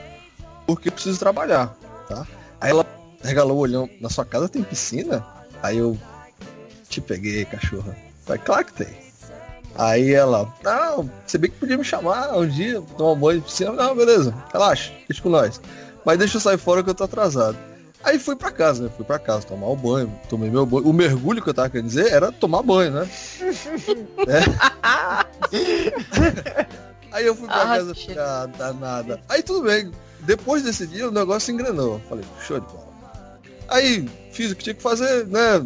[0.66, 1.76] porque preciso trabalhar,
[2.08, 2.26] tá?
[2.58, 2.86] Aí ela
[3.22, 5.22] regalou o olhão, na sua casa tem piscina?
[5.62, 5.98] Aí eu
[6.88, 7.94] te peguei, cachorra.
[8.24, 8.96] Falei, claro que tem.
[9.74, 13.46] Aí ela, não, você bem que podia me chamar um dia, tomar um banho de
[13.46, 13.72] piscina.
[13.72, 15.60] Não, beleza, relaxa, deixa com nós.
[16.02, 17.58] Mas deixa eu sair fora que eu tô atrasado.
[18.06, 18.90] Aí fui pra casa, né?
[18.96, 20.86] Fui pra casa tomar o banho, tomei meu banho.
[20.86, 23.08] O mergulho que eu tava querendo dizer era tomar banho, né?
[24.28, 24.42] É.
[27.10, 29.20] Aí eu fui pra Ah, casa, falei, ah, danada.
[29.28, 29.90] Aí tudo bem.
[30.20, 32.00] Depois desse dia o negócio engrenou.
[32.08, 32.86] Falei, show de bola.
[33.68, 35.60] Aí fiz o que tinha que fazer, né?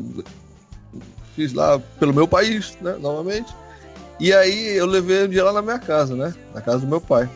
[1.37, 2.97] Fiz lá pelo meu país, né?
[2.99, 3.55] Novamente.
[4.19, 6.33] E aí eu levei um dia lá na minha casa, né?
[6.55, 7.29] Na casa do meu pai.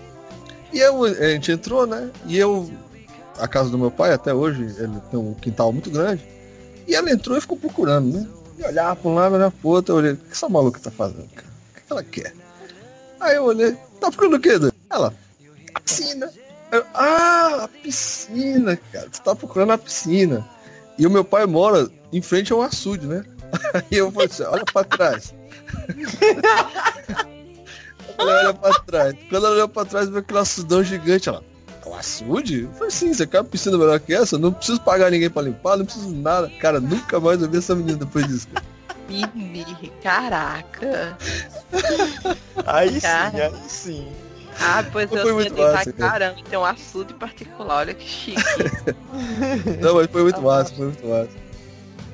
[0.72, 2.10] E eu, a gente entrou, né?
[2.26, 2.70] E eu.
[3.38, 6.24] A casa do meu pai, até hoje, ele tem um quintal muito grande.
[6.86, 8.28] E ela entrou e ficou procurando, né?
[8.58, 10.90] E olhava pra um lado, olhava pro outro, eu olhei, o que essa maluca tá
[10.90, 11.48] fazendo, cara?
[11.48, 12.34] O que ela quer?
[13.20, 14.72] Aí eu olhei, tá procurando o quê, Dani?
[14.90, 15.14] Ela,
[15.74, 16.30] a piscina.
[16.70, 19.08] Eu, ah, a piscina, cara.
[19.10, 20.46] Você tá procurando a piscina.
[20.98, 23.24] E o meu pai mora em frente ao açude, né?
[23.74, 25.34] Aí eu falei assim, olha pra trás.
[28.16, 29.14] falei, olha pra trás.
[29.28, 31.42] Quando ela olhou pra trás, viu aquele açudão gigante, ela.
[32.20, 32.62] "É um açude?
[32.62, 34.38] Eu falei, sim, você quer uma piscina melhor que essa?
[34.38, 36.50] Não preciso pagar ninguém pra limpar, não preciso de nada.
[36.60, 38.48] Cara, nunca mais eu vi essa menina depois disso.
[38.54, 38.74] Cara.
[39.06, 41.18] Mimi, caraca.
[42.66, 43.30] Aí Cara.
[43.30, 44.08] sim, aí sim.
[44.58, 46.10] Ah, pois Foi eu massa, cara.
[46.10, 48.40] caramba, tem um açude particular, olha que chique.
[49.82, 51.28] Não, mas foi muito massa, foi muito massa.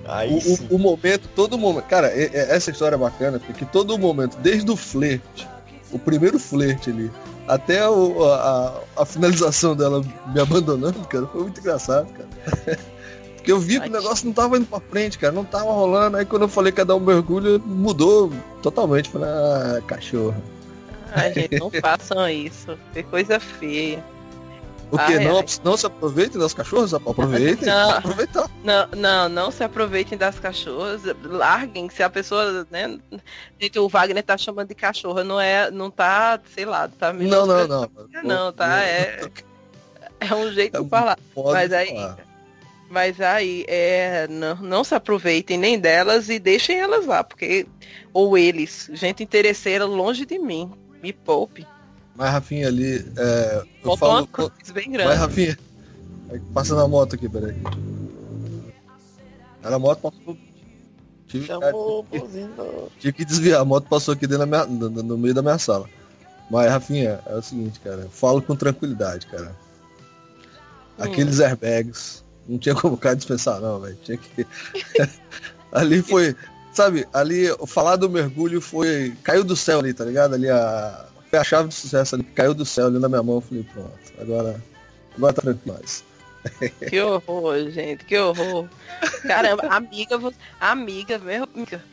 [0.06, 0.38] Aí O,
[0.74, 1.84] o- o momento, todo momento.
[1.84, 5.46] Cara, e- e- essa história é bacana, porque todo momento, desde o flerte,
[5.92, 7.10] o primeiro flerte ali,
[7.54, 12.28] até o- a, a- finalização dela me abandonando, cara, foi muito engraçado, cara.
[13.36, 16.18] Porque eu vi que o negócio não tava indo pra frente, cara, não tava rolando.
[16.18, 18.30] Aí quando eu falei que ia dar um mergulho, mudou
[18.62, 19.08] totalmente.
[19.08, 20.34] Falei, ah, cachorro.
[21.12, 22.76] Ai, gente, não façam isso.
[22.92, 24.04] Que coisa feia.
[24.90, 25.14] O quê?
[25.18, 25.44] Ai, não, ai.
[25.64, 26.92] não se aproveitem das cachorras?
[26.92, 27.66] Aproveitem.
[27.66, 27.90] Não.
[27.90, 28.50] Aproveitar.
[28.64, 32.98] Não, não, não se aproveitem das cachorras, larguem, se a pessoa, né?
[33.58, 37.26] Gente, o Wagner tá chamando de cachorra, não é, não tá, sei lá, tá me
[37.26, 37.90] Não, não, não.
[38.24, 39.20] Não, tá, é,
[40.20, 41.18] é um jeito de falar.
[41.34, 42.18] Pode Mas aí, falar.
[42.90, 47.66] mas aí, é, não, não se aproveitem nem delas e deixem elas lá, porque,
[48.12, 50.70] ou eles, gente interesseira longe de mim,
[51.00, 51.64] me poupe.
[52.14, 54.26] Mas Rafinha ali, é, eu uma falo.
[54.26, 55.14] cruz bem grande.
[55.14, 55.58] Rafinha.
[56.28, 57.56] Vai, Passa na moto aqui, peraí.
[59.62, 60.36] Era a moto passou.
[61.26, 62.90] Tive, Chamou é, buzinou.
[62.98, 65.58] tive que desviar, a moto passou aqui dentro da minha, no, no meio da minha
[65.58, 65.88] sala.
[66.50, 69.54] Mas, Rafinha, é o seguinte, cara, falo com tranquilidade, cara.
[70.98, 73.96] Aqueles airbags, não tinha como o cara dispensar, não, velho.
[74.02, 74.46] Tinha que.
[75.72, 76.34] ali foi.
[76.72, 79.14] Sabe, ali, falar do mergulho foi.
[79.22, 80.34] Caiu do céu ali, tá ligado?
[80.34, 81.06] Ali a.
[81.30, 83.36] Foi a chave de sucesso ali, caiu do céu ali na minha mão.
[83.36, 84.60] Eu falei, pronto, agora.
[85.16, 86.04] Agora tá tranquilo mais.
[86.88, 88.66] Que horror, gente, que horror.
[89.26, 90.18] Caramba, amiga,
[90.58, 91.84] amiga, meu amiga.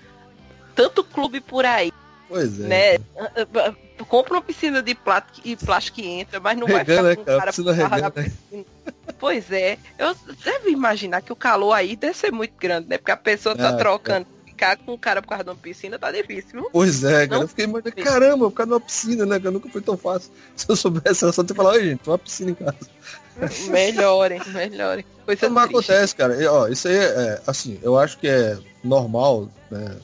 [0.74, 1.92] Tanto clube por aí,
[2.30, 2.68] Pois é.
[2.68, 2.98] né?
[4.08, 7.32] Compra uma piscina de plástico e plástico que entra, mas não vai Regana, ficar com
[7.32, 7.52] né, cara?
[7.52, 8.12] Piscina regana.
[8.12, 8.66] piscina.
[9.20, 10.16] Pois é, eu
[10.46, 12.98] devo imaginar que o calor aí deve ser muito grande, né?
[12.98, 14.28] Porque a pessoa tá Ah, trocando,
[14.58, 16.70] ficar com o cara por causa de uma piscina tá difícil, viu?
[16.74, 17.36] Pois é, cara.
[17.36, 17.42] Não.
[17.44, 19.40] Eu fiquei imaginando, caramba, por causa de uma piscina, né?
[19.40, 20.32] Que nunca foi tão fácil.
[20.56, 22.76] Se eu soubesse, era só ter falado, oi, gente, tem uma piscina em casa.
[23.70, 25.06] Melhorem, melhorem.
[25.24, 25.92] Coisa Mas triste.
[25.92, 26.42] acontece, cara.
[26.42, 29.96] E, ó, isso aí é, é, assim, eu acho que é normal, né?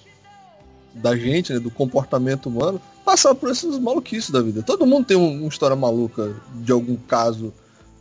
[0.94, 4.62] Da gente, né, do comportamento humano, passar por esses maluquices da vida.
[4.62, 7.52] Todo mundo tem um- uma história maluca de algum caso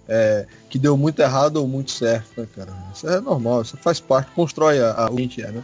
[0.06, 2.70] é, que deu muito errado ou muito certo, né, cara?
[2.94, 5.62] Isso é normal, isso faz parte, constrói a, a gente é, né?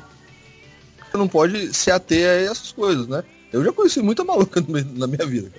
[1.15, 3.25] Não pode se ater a essas coisas, né?
[3.53, 5.51] Eu já conheci muita maluca na minha vida,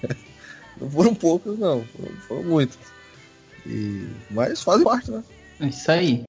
[0.00, 0.16] cara.
[0.80, 2.76] Não foram poucos, não, foram, foram muitos.
[3.64, 5.22] E, mas fazem parte, né?
[5.60, 6.24] É Isso aí.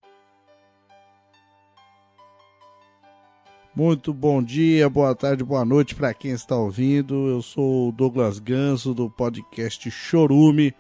[3.76, 7.28] Muito bom dia, boa tarde, boa noite para quem está ouvindo.
[7.28, 10.74] Eu sou o Douglas Ganso do podcast Chorume,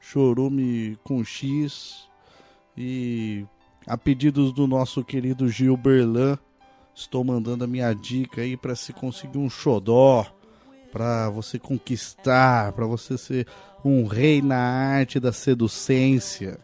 [0.00, 2.08] Chorume com X.
[2.78, 3.44] E
[3.86, 6.38] a pedidos do nosso querido Gil Berlan,
[7.00, 10.26] estou mandando a minha dica aí para se conseguir um xodó,
[10.92, 13.46] para você conquistar, para você ser
[13.84, 16.58] um rei na arte da seducência.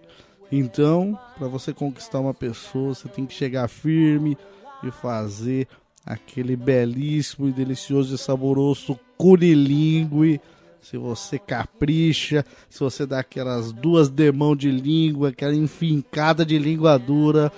[0.53, 4.37] Então, para você conquistar uma pessoa, você tem que chegar firme
[4.83, 5.67] e fazer
[6.05, 10.41] aquele belíssimo e delicioso e saboroso cunilingue.
[10.89, 16.97] Se você capricha, se você dá aquelas duas demão de língua, aquela enfincada de língua
[16.97, 17.53] dura,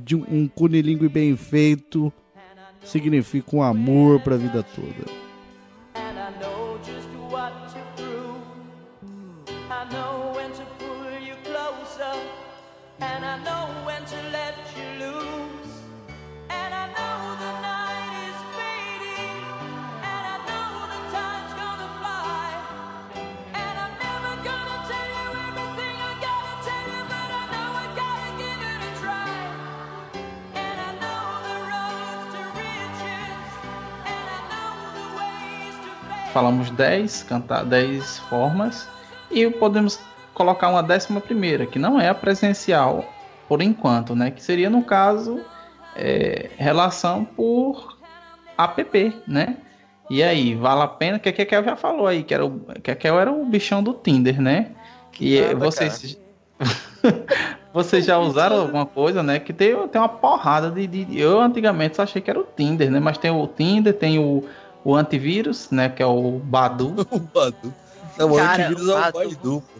[0.00, 2.12] de um cunilingue bem feito,
[2.84, 5.27] significa um amor para a vida toda.
[36.32, 38.88] Falamos 10, cantar 10 formas.
[39.30, 39.98] E podemos
[40.34, 43.04] colocar uma décima primeira, que não é a presencial
[43.48, 44.30] por enquanto, né?
[44.30, 45.40] Que seria, no caso,
[45.96, 47.98] é, relação por
[48.56, 49.56] app, né?
[50.10, 51.18] E aí, vale a pena?
[51.18, 54.40] Que a Kekel já falou aí, que era o, Kekel era o bichão do Tinder,
[54.40, 54.68] né?
[55.20, 56.18] E Nada, vocês,
[57.72, 59.38] vocês já usaram alguma coisa, né?
[59.38, 62.90] Que tem, tem uma porrada de, de- Eu antigamente só achei que era o Tinder,
[62.90, 63.00] né?
[63.00, 64.44] Mas tem o Tinder, tem o,
[64.88, 65.90] o antivírus, né?
[65.90, 66.94] Que é o Badu.
[67.12, 67.74] o Badu.
[68.16, 69.12] Não, o Cara, antivírus é o Badu.
[69.12, 69.62] Baidu.
[69.74, 69.78] pô.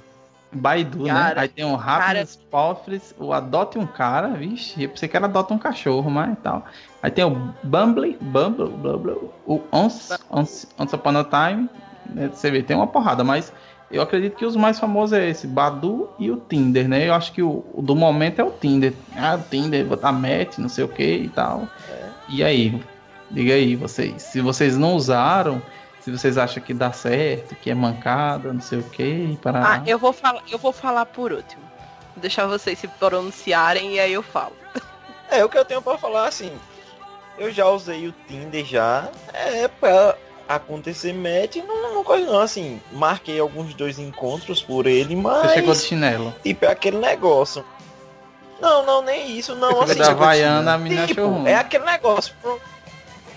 [0.51, 1.11] Baidu, né?
[1.11, 5.27] Cara, Aí tem o Happiness Pofres, o Adote um Cara, vixe, eu pensei que era
[5.27, 6.65] Adote um Cachorro, mas tal.
[7.03, 7.31] Aí tem o
[7.63, 11.69] Bumble, Bumble, Bumble, o Once, Once, Once Upon a Time,
[12.07, 12.31] né?
[12.33, 13.53] Você vê, tem uma porrada, mas
[13.91, 17.09] eu acredito que os mais famosos é esse, Badu e o Tinder, né?
[17.09, 18.95] Eu acho que o, o do momento é o Tinder.
[19.17, 21.67] Ah, o Tinder, botar match, não sei o que e tal.
[22.29, 22.83] E aí?
[23.31, 24.23] Diga aí, vocês.
[24.23, 25.63] Se vocês não usaram,
[26.01, 29.75] se vocês acham que dá certo, que é mancada, não sei o que, para.
[29.75, 31.63] Ah, eu vou falar, eu vou falar por último.
[32.15, 34.57] Vou deixar vocês se pronunciarem e aí eu falo.
[35.31, 36.51] É, o que eu tenho pra falar, assim,
[37.37, 40.17] eu já usei o Tinder já, é pra
[40.49, 45.43] acontecer match, não, não coisa não, assim, marquei alguns dois encontros por ele, mas...
[45.43, 46.35] Você chegou de chinelo.
[46.43, 47.63] Tipo, é aquele negócio.
[48.59, 50.01] Não, não, nem isso, não, Você assim...
[50.01, 51.47] da Havaiana, a achou tipo, ruim.
[51.47, 52.59] é aquele negócio, pro-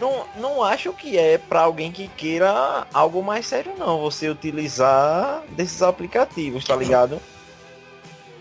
[0.02, 5.44] não, não acho que é pra alguém que queira algo mais sério, não, você utilizar
[5.50, 7.22] desses aplicativos, tá ligado?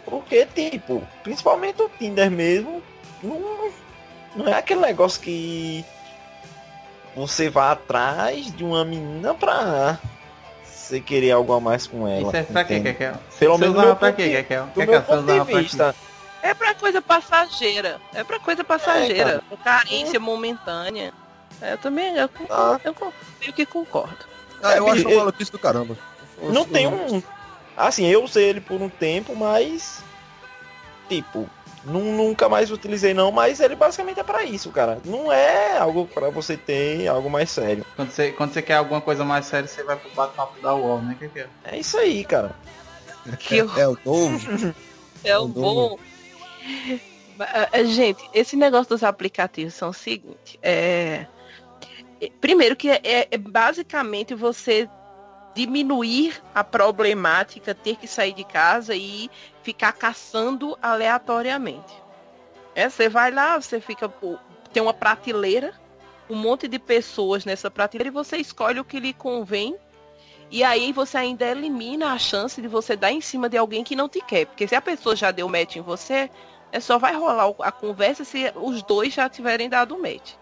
[0.06, 2.82] Porque, tipo, principalmente o Tinder mesmo,
[3.22, 3.70] não,
[4.34, 5.84] não é aquele negócio que
[7.14, 9.98] você vai atrás de uma menina pra
[10.64, 12.28] você querer algo a mais com ela.
[12.28, 12.80] Isso é pra quê?
[12.80, 13.14] Kekel?
[13.38, 14.66] Pelo menos meu pra quê, Kekel?
[14.74, 15.94] do meu ponto de vista.
[16.42, 18.00] É pra coisa passageira.
[18.14, 19.42] É pra coisa passageira.
[19.50, 21.12] É, Carência momentânea.
[21.62, 22.80] É, eu também eu, Ah.
[22.84, 24.24] eu, eu meio que concordo.
[24.62, 25.96] Ah, eu É, acho é- uma maluquice do caramba.
[26.42, 27.22] Não tem um.
[27.76, 30.02] Assim, eu usei ele por um tempo, mas.
[31.08, 31.48] Tipo,
[31.84, 34.98] nu- nunca mais utilizei não, mas ele basicamente é pra isso, cara.
[35.04, 37.84] Não é algo pra você ter algo mais sério.
[37.96, 41.02] Quando você, quando você quer alguma coisa mais séria, você vai pro bate-papo da UOL,
[41.02, 41.48] né, Kekel?
[41.64, 42.52] É isso aí, cara.
[43.38, 44.38] Que eu- É o novo.
[45.22, 45.98] É o bom.
[47.38, 50.58] Ah, ah, Gente, esse negócio dos aplicativos são o seguinte.
[50.62, 51.26] É...
[52.20, 54.88] é- Primeiro que é, é basicamente você
[55.54, 59.30] diminuir a problemática, ter que sair de casa e
[59.62, 61.92] ficar caçando aleatoriamente.
[62.74, 64.12] É, você vai lá, você fica.
[64.72, 65.74] Tem uma prateleira,
[66.28, 69.76] um monte de pessoas nessa prateleira e você escolhe o que lhe convém
[70.50, 73.94] e aí você ainda elimina a chance de você dar em cima de alguém que
[73.94, 74.46] não te quer.
[74.46, 76.28] Porque se a pessoa já deu match em você,
[76.72, 80.32] é só vai rolar a conversa se os dois já tiverem dado match.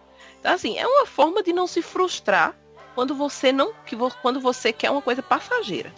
[0.41, 2.55] Então, assim, é uma forma de não se frustrar
[2.95, 3.73] quando você não.
[3.87, 5.93] Que quando você quer uma coisa passageira.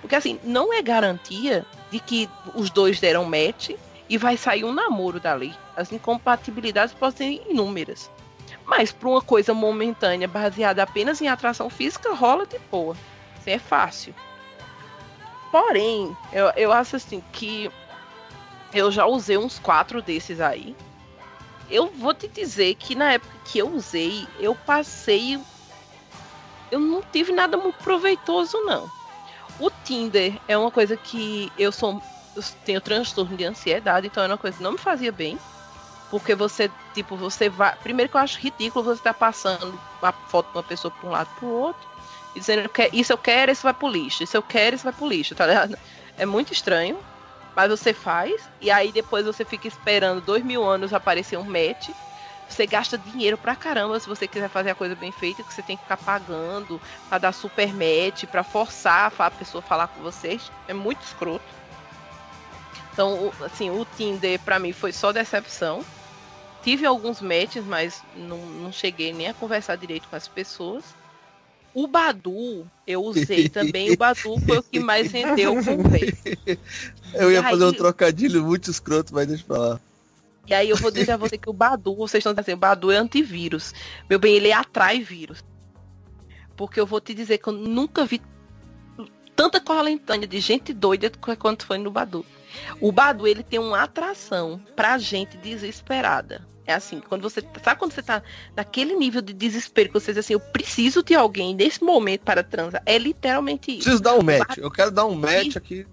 [0.00, 3.70] Porque assim, não é garantia de que os dois deram match
[4.08, 5.54] e vai sair um namoro dali.
[5.76, 8.10] As incompatibilidades podem ser inúmeras.
[8.64, 12.96] Mas para uma coisa momentânea, baseada apenas em atração física, rola de boa.
[13.38, 14.14] Assim, é fácil.
[15.50, 17.70] Porém, eu, eu acho assim que
[18.74, 20.76] eu já usei uns quatro desses aí.
[21.70, 25.38] Eu vou te dizer que na época que eu usei, eu passei.
[26.70, 28.90] Eu não tive nada muito proveitoso, não.
[29.58, 32.00] O Tinder é uma coisa que eu sou.
[32.34, 35.38] Eu tenho transtorno de ansiedade, então é uma coisa que não me fazia bem.
[36.10, 37.74] Porque você, tipo, você vai.
[37.76, 41.12] Primeiro que eu acho ridículo você estar passando a foto de uma pessoa para um
[41.12, 41.88] lado para o outro.
[42.34, 44.22] Dizendo que isso eu quero, isso vai pro lixo.
[44.22, 45.76] Isso eu quero, isso vai pro lixo, tá ligado?
[46.18, 46.98] É muito estranho.
[47.56, 51.88] Mas você faz, e aí depois você fica esperando dois mil anos aparecer um match.
[52.46, 55.62] Você gasta dinheiro pra caramba se você quiser fazer a coisa bem feita, que você
[55.62, 60.02] tem que ficar pagando pra dar super match, pra forçar a pessoa a falar com
[60.02, 60.52] vocês.
[60.68, 61.44] É muito escroto.
[62.92, 65.84] Então, assim, o Tinder pra mim foi só decepção.
[66.62, 70.84] Tive alguns matches, mas não, não cheguei nem a conversar direito com as pessoas.
[71.78, 73.92] O Badu, eu usei também.
[73.92, 76.30] O Badu foi o que mais rendeu conversa.
[77.12, 79.80] Eu ia E fazer um aí- trocadilho muito escroto, mas deixa pra lá.
[80.46, 82.90] E aí eu vou dizer a você que o Badu, vocês estão dizendo, o Badu
[82.90, 83.74] é antivírus.
[84.08, 85.44] Meu bem, ele atrai vírus.
[86.56, 88.22] Porque eu vou te dizer que eu nunca vi
[89.34, 92.24] tanta coletânea de gente doida quanto foi no Badu.
[92.80, 96.46] O Badu, ele tem uma atração pra gente desesperada.
[96.66, 97.40] É assim, quando você.
[97.62, 98.22] Sabe quando você tá
[98.56, 102.42] naquele nível de desespero que você diz assim, eu preciso de alguém nesse momento para
[102.42, 102.82] transar?
[102.84, 103.82] É literalmente isso.
[103.82, 104.58] Preciso dar um match.
[104.58, 105.86] Eu quero dar um match aqui.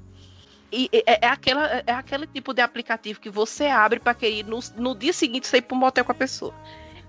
[0.71, 4.43] E e- é, é aquela, é aquele tipo de aplicativo que você abre para querer
[4.43, 6.53] no, no dia seguinte sair para um motel com a pessoa.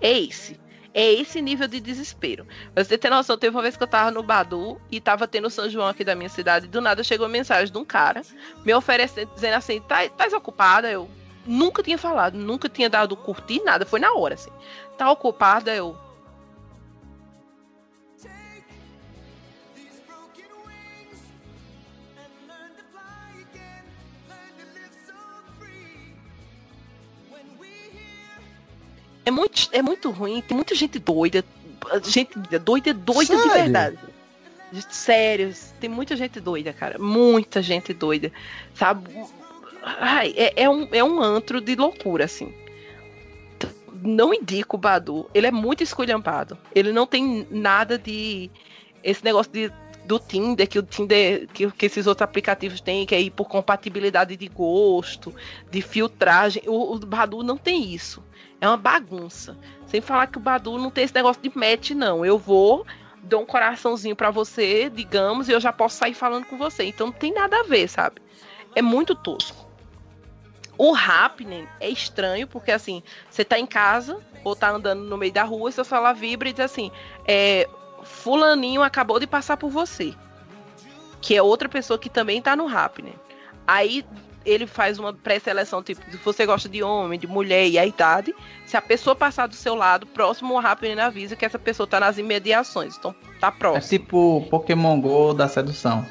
[0.01, 0.61] É esse.
[0.93, 2.47] É esse nível de desespero.
[2.75, 5.49] Pra você ter noção, teve uma vez que eu tava no Badu e tava tendo
[5.51, 6.69] São João aqui da minha cidade.
[6.69, 8.23] Do nada chegou uma mensagem de um cara
[8.65, 10.89] me oferecendo, dizendo assim: tá, tá ocupada?
[10.89, 11.09] Eu
[11.47, 13.85] nunca tinha falado, nunca tinha dado curtir nada.
[13.87, 14.51] Foi na hora, assim.
[14.97, 15.75] Tá ocupada?
[15.75, 15.97] Eu.
[29.27, 31.43] É muito, é muito ruim, tem muita gente doida.
[32.03, 33.63] Gente doida, doida de Sério?
[33.63, 33.99] verdade.
[34.73, 36.99] Gente, Sério, tem muita gente doida, cara.
[36.99, 38.31] Muita gente doida.
[38.75, 39.09] Sabe?
[39.85, 42.53] Ai, é, é um, é um antro de loucura, assim.
[44.03, 45.29] Não indico o Badu.
[45.35, 46.59] Ele é muito esculhambado.
[46.75, 48.51] Ele não tem nada de.
[49.03, 49.71] Esse negócio de
[50.05, 53.49] do Tinder, que o Tinder, que, que esses outros aplicativos têm, que é ir por
[53.49, 55.35] compatibilidade de gosto,
[55.71, 56.63] de filtragem.
[56.67, 58.23] O, o Badu não tem isso.
[58.61, 59.57] É uma bagunça.
[59.87, 62.25] Sem falar que o Badu não tem esse negócio de match, não.
[62.25, 62.87] Eu vou,
[63.23, 66.85] dou um coraçãozinho para você, digamos, e eu já posso sair falando com você.
[66.85, 68.21] Então não tem nada a ver, sabe?
[68.75, 69.64] É muito tosco.
[70.77, 75.33] O Happening é estranho, porque assim, você tá em casa, ou tá andando no meio
[75.33, 76.91] da rua, seu celular vibra e diz assim,
[77.27, 77.69] é,
[78.03, 80.15] fulaninho acabou de passar por você.
[81.21, 83.15] Que é outra pessoa que também tá no Happening.
[83.67, 84.05] Aí
[84.45, 88.35] ele faz uma pré-seleção, tipo, se você gosta de homem, de mulher e a idade.
[88.67, 91.99] Se a pessoa passar do seu lado, próximo, o Happening avisa que essa pessoa tá
[91.99, 92.97] nas imediações.
[92.97, 93.99] Então, tá É próximo.
[93.99, 96.05] tipo Pokémon GO da sedução.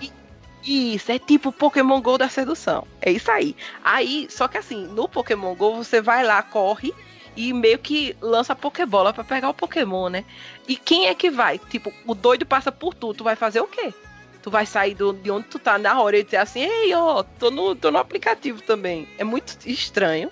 [0.66, 2.88] Isso, é tipo Pokémon GO da sedução.
[3.02, 3.56] É isso aí.
[3.84, 6.94] Aí, só que assim, no Pokémon GO você vai lá, corre
[7.36, 10.24] e meio que lança a Pokébola pra pegar o Pokémon, né?
[10.68, 11.58] E quem é que vai?
[11.58, 13.94] Tipo, o doido passa por tu, tu vai fazer o quê?
[14.42, 17.24] Tu vai sair do, de onde tu tá na hora e dizer assim, ei, ó,
[17.24, 19.08] tô no, tô no aplicativo também.
[19.18, 20.32] É muito estranho,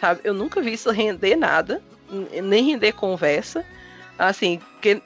[0.00, 0.20] sabe?
[0.24, 1.82] Eu nunca vi isso render nada,
[2.42, 3.64] nem render conversa.
[4.18, 5.00] Assim, que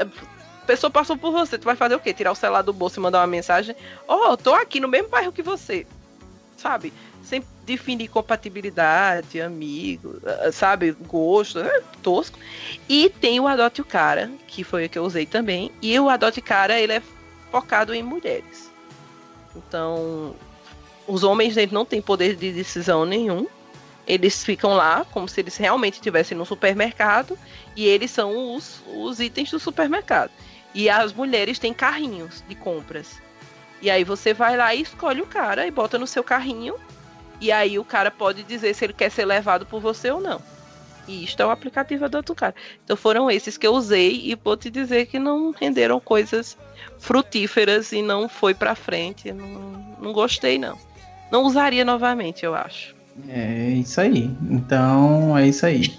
[0.66, 2.12] pessoa passou por você, tu vai fazer o quê?
[2.12, 3.74] Tirar o celular do bolso e mandar uma mensagem?
[4.06, 5.86] Ó, tô aqui no mesmo bairro que você.
[6.56, 6.92] Sabe?
[7.22, 10.92] Sem definir compatibilidade, amigo, ah, sabe?
[10.92, 12.38] Gosto, é tosco.
[12.88, 15.70] E tem o Adote o Cara, que foi o que eu usei também.
[15.80, 17.02] E o Adote Cara, ele é
[17.50, 18.70] focado em mulheres.
[19.54, 20.34] Então,
[21.06, 23.46] os homens eles não têm poder de decisão nenhum.
[24.06, 27.36] Eles ficam lá como se eles realmente estivessem no supermercado
[27.74, 30.30] e eles são os, os itens do supermercado.
[30.74, 33.20] E as mulheres têm carrinhos de compras.
[33.80, 36.74] E aí você vai lá e escolhe o cara e bota no seu carrinho.
[37.40, 40.40] E aí o cara pode dizer se ele quer ser levado por você ou não.
[41.06, 42.54] E isto é o aplicativo do outro cara.
[42.84, 46.56] Então foram esses que eu usei e vou te dizer que não renderam coisas
[46.98, 49.32] frutíferas e não foi pra frente.
[49.32, 50.76] Não, não gostei, não.
[51.30, 52.94] Não usaria novamente, eu acho.
[53.28, 54.30] É isso aí.
[54.50, 55.96] Então, é isso aí.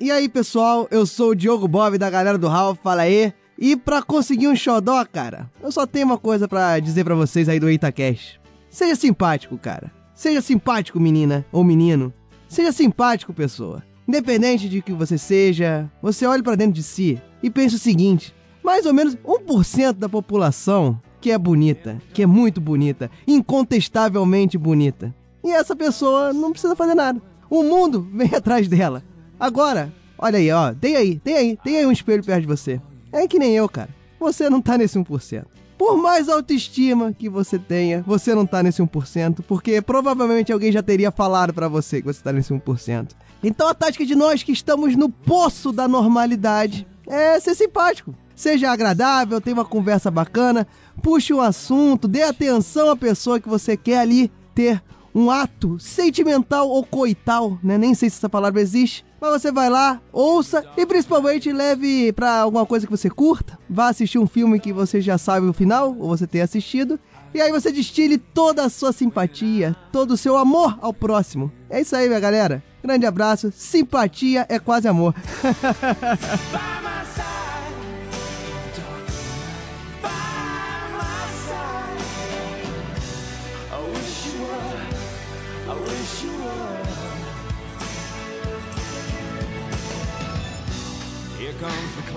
[0.00, 3.32] E aí, pessoal, eu sou o Diogo Bob da galera do Ralph, fala aí.
[3.58, 7.48] E pra conseguir um xodó, cara, eu só tenho uma coisa pra dizer pra vocês
[7.48, 8.40] aí do EitaCast.
[8.70, 9.90] Seja simpático, cara.
[10.14, 12.12] Seja simpático, menina ou menino.
[12.48, 13.82] Seja simpático, pessoa.
[14.06, 18.32] Independente de que você seja, você olhe pra dentro de si e pense o seguinte:
[18.62, 25.12] mais ou menos 1% da população que é bonita, que é muito bonita, incontestavelmente bonita.
[25.42, 27.20] E essa pessoa não precisa fazer nada.
[27.50, 29.02] O mundo vem atrás dela.
[29.38, 32.80] Agora, olha aí, ó, tem aí, tem aí, tem aí um espelho perto de você.
[33.12, 33.88] É que nem eu, cara.
[34.18, 35.44] Você não tá nesse 1%.
[35.78, 40.82] Por mais autoestima que você tenha, você não tá nesse 1%, porque provavelmente alguém já
[40.82, 43.10] teria falado pra você que você tá nesse 1%.
[43.44, 48.12] Então a tática de nós que estamos no poço da normalidade é ser simpático.
[48.34, 50.66] Seja agradável, tenha uma conversa bacana,
[51.00, 54.82] puxe um assunto, dê atenção à pessoa que você quer ali ter
[55.14, 57.78] um ato sentimental ou coital, né?
[57.78, 59.04] Nem sei se essa palavra existe.
[59.20, 63.58] Mas você vai lá, ouça e principalmente leve pra alguma coisa que você curta.
[63.68, 66.98] Vá assistir um filme que você já sabe o final, ou você tenha assistido.
[67.34, 71.52] E aí você destile toda a sua simpatia, todo o seu amor ao próximo.
[71.68, 72.62] É isso aí, minha galera.
[72.82, 73.52] Grande abraço.
[73.54, 75.14] Simpatia é quase amor.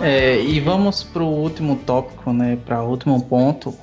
[0.02, 2.58] É, e vamos pro último tópico, né?
[2.66, 3.74] Para o último ponto,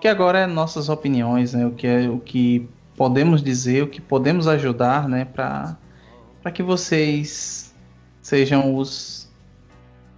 [0.00, 1.66] que agora é nossas opiniões, né?
[1.66, 5.24] O que é o que podemos dizer, o que podemos ajudar, né?
[5.24, 5.76] Para
[6.42, 7.74] para que vocês
[8.22, 9.28] sejam os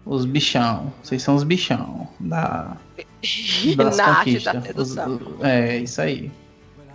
[0.07, 2.77] os bichão, vocês são os bichão da
[3.77, 4.95] das Na arte conquistas.
[4.95, 5.07] da.
[5.09, 6.31] Os- é isso aí.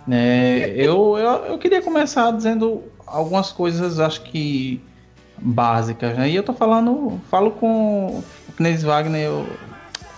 [0.06, 4.80] Né, eu, eu, eu queria começar dizendo algumas coisas, acho que
[5.36, 6.30] básicas, né?
[6.30, 8.22] E eu tô falando, falo com
[8.56, 9.46] o Knes Wagner, eu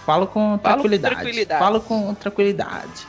[0.06, 1.14] falo com tranquilidade.
[1.16, 1.58] tranquilidade.
[1.58, 3.06] Falo com tranquilidade.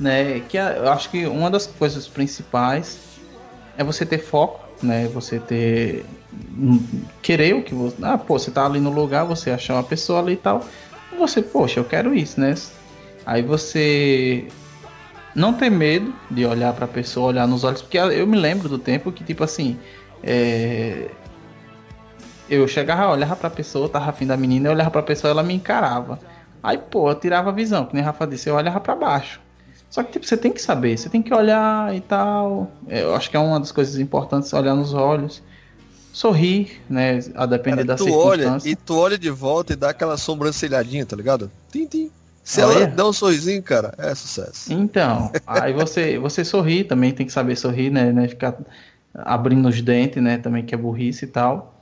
[0.00, 0.40] Né?
[0.40, 2.98] Que a- eu acho que uma das coisas principais
[3.76, 5.06] é você ter foco, né?
[5.08, 6.04] Você ter
[6.58, 6.80] hum,
[7.22, 10.20] querer o que você, ah, pô, você tá ali no lugar, você achar uma pessoa
[10.20, 10.66] ali e tal,
[11.16, 12.54] você, poxa, eu quero isso, né?
[13.24, 14.48] Aí você
[15.34, 18.78] não ter medo de olhar pra pessoa, olhar nos olhos, porque eu me lembro do
[18.78, 19.78] tempo que, tipo assim,
[20.22, 21.08] é,
[22.48, 25.54] eu chegava, olhava pra pessoa, tava afim da menina, eu olhava pra pessoa ela me
[25.54, 26.18] encarava.
[26.62, 29.40] Aí, pô, eu tirava a visão, que nem a Rafa disse, eu olhava pra baixo.
[29.90, 32.70] Só que, tipo, você tem que saber, você tem que olhar e tal.
[32.88, 35.42] É, Eu acho que é uma das coisas importantes, olhar nos olhos.
[36.12, 37.20] sorrir, né?
[37.34, 41.14] A depender da tu olha e tu olha de volta e dá aquela sobrancelhadinha, tá
[41.16, 41.50] ligado?
[41.70, 42.10] Tim, tim.
[42.42, 42.84] Se Olha.
[42.84, 44.70] ela dá um sorrisinho, cara, é sucesso.
[44.72, 48.12] Então, aí você, você sorri também, tem que saber sorrir, né?
[48.12, 48.28] né?
[48.28, 48.54] Ficar
[49.14, 50.36] abrindo os dentes, né?
[50.38, 51.73] Também que é burrice e tal.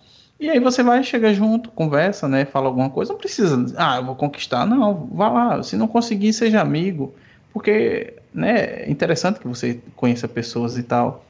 [0.43, 2.45] E aí você vai, chega junto, conversa, né?
[2.45, 3.13] Fala alguma coisa.
[3.13, 4.67] Não precisa, ah, eu vou conquistar.
[4.67, 5.63] Não, vá lá.
[5.63, 7.15] Se não conseguir, seja amigo.
[7.53, 8.83] Porque, né?
[8.83, 11.25] É interessante que você conheça pessoas e tal.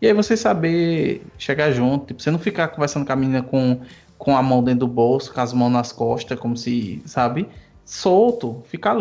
[0.00, 2.06] E aí você saber chegar junto.
[2.06, 3.80] Tipo, você não ficar conversando com a menina com,
[4.16, 7.48] com a mão dentro do bolso, com as mãos nas costas, como se, sabe?
[7.84, 8.96] Solto, ficar,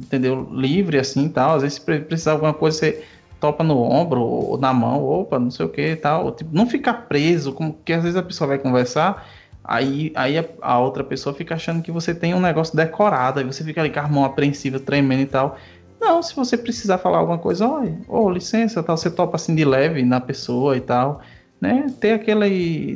[0.00, 0.48] entendeu?
[0.50, 1.54] Livre assim e tal.
[1.54, 3.04] Às vezes se pre- precisar de alguma coisa, você
[3.40, 6.30] topa no ombro ou na mão, opa, não sei o que e tal.
[6.32, 9.26] Tipo, não ficar preso, como que às vezes a pessoa vai conversar,
[9.64, 13.44] aí, aí a, a outra pessoa fica achando que você tem um negócio decorado, aí
[13.46, 15.56] você fica ali com a mão apreensiva, tremendo e tal.
[16.00, 19.64] Não, se você precisar falar alguma coisa, olha, ô, licença, tal, você topa assim de
[19.64, 21.20] leve na pessoa e tal,
[21.60, 21.86] né?
[22.00, 22.46] Ter aquela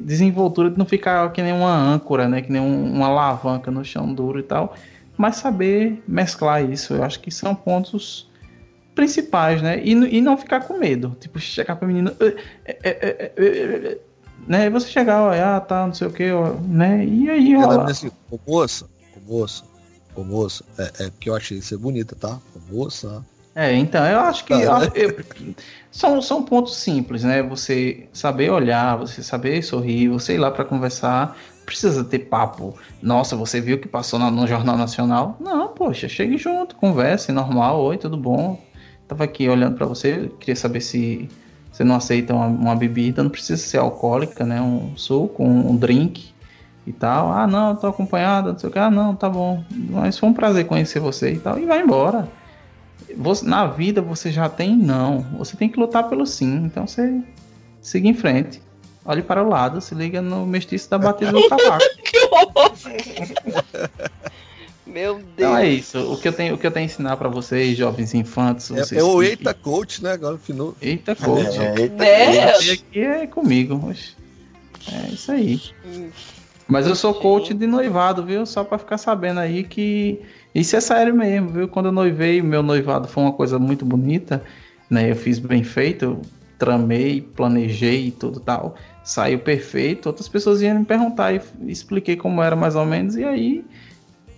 [0.03, 2.41] desenvoltura de não ficar que nem uma âncora, né?
[2.43, 4.75] Que nem um- uma alavanca no chão duro e tal,
[5.17, 8.31] mas saber mesclar isso, eu acho que são pontos
[8.95, 9.81] principais, né?
[9.83, 12.35] E, e não ficar com medo, tipo, chegar pra menina, "Eh,
[12.67, 13.99] eh, eh, eh, eh",
[14.47, 14.67] né?
[14.67, 16.31] E você chegar, olha, ah, tá, não sei o que,
[16.63, 17.05] né?
[17.05, 18.87] E aí, Ela ó, disse assim, ô moça,
[19.17, 19.65] ô moça,
[20.15, 22.39] ô moça, é, é porque eu achei você bonita, tá?
[22.55, 23.25] Ô moça.
[23.57, 24.91] É, então, eu acho que Tá, né?
[24.97, 25.25] eu- eu-
[25.91, 27.41] são, são pontos simples, né?
[27.45, 31.37] Você saber olhar, você saber sorrir, você ir lá para conversar.
[31.59, 32.77] Não precisa ter papo.
[33.01, 35.37] Nossa, você viu que passou na- no Jornal Nacional?
[35.41, 37.81] Não, poxa, chegue junto, converse, normal.
[37.85, 38.61] Oi, tudo bom?
[39.09, 41.29] Tava aqui olhando para você, queria saber se
[41.71, 44.61] você não aceita uma, uma bebida, não precisa ser alcoólica, né?
[44.63, 46.33] Um suco, um, um drink
[46.87, 47.33] e tal.
[47.33, 48.79] Ah, não, eu tô acompanhada, não sei o que.
[48.79, 49.63] Ah, não, tá bom.
[49.71, 51.59] Mas foi um prazer conhecer você e tal.
[51.59, 52.29] E vai embora.
[53.17, 55.21] Você- na vida você já tem não.
[55.39, 56.65] Você tem que lutar pelo sim.
[56.65, 57.21] Então você
[57.83, 58.63] siga em frente.
[59.05, 61.85] Olhe para o lado, se liga no mestiço da batida do cavaco.
[62.03, 62.73] que horror!
[64.87, 65.29] Meu Deus.
[65.37, 66.13] Então é isso.
[66.13, 68.93] O que eu tenho, o que eu tenho a ensinar para vocês, jovens infantes, vocês
[68.93, 70.13] É, é o que- Eita Coach, né?
[70.13, 70.77] Agora afinou.
[70.81, 71.59] Eita coach.
[71.59, 72.05] É, eita
[72.65, 73.93] E aqui é comigo.
[74.93, 75.61] É isso aí.
[76.67, 78.45] Mas eu sou coach de noivado, viu?
[78.47, 80.21] Só pra ficar sabendo aí que
[80.55, 81.69] isso é sério mesmo, viu?
[81.69, 84.43] Quando eu noivei, meu noivado foi uma coisa muito bonita,
[84.89, 85.11] né?
[85.11, 86.21] Eu fiz bem feito,
[86.59, 88.75] tramei, planejei e tudo tal.
[89.03, 90.07] Saiu perfeito.
[90.07, 93.17] Outras pessoas iam me perguntar e expliquei como era mais ou menos.
[93.17, 93.65] E aí,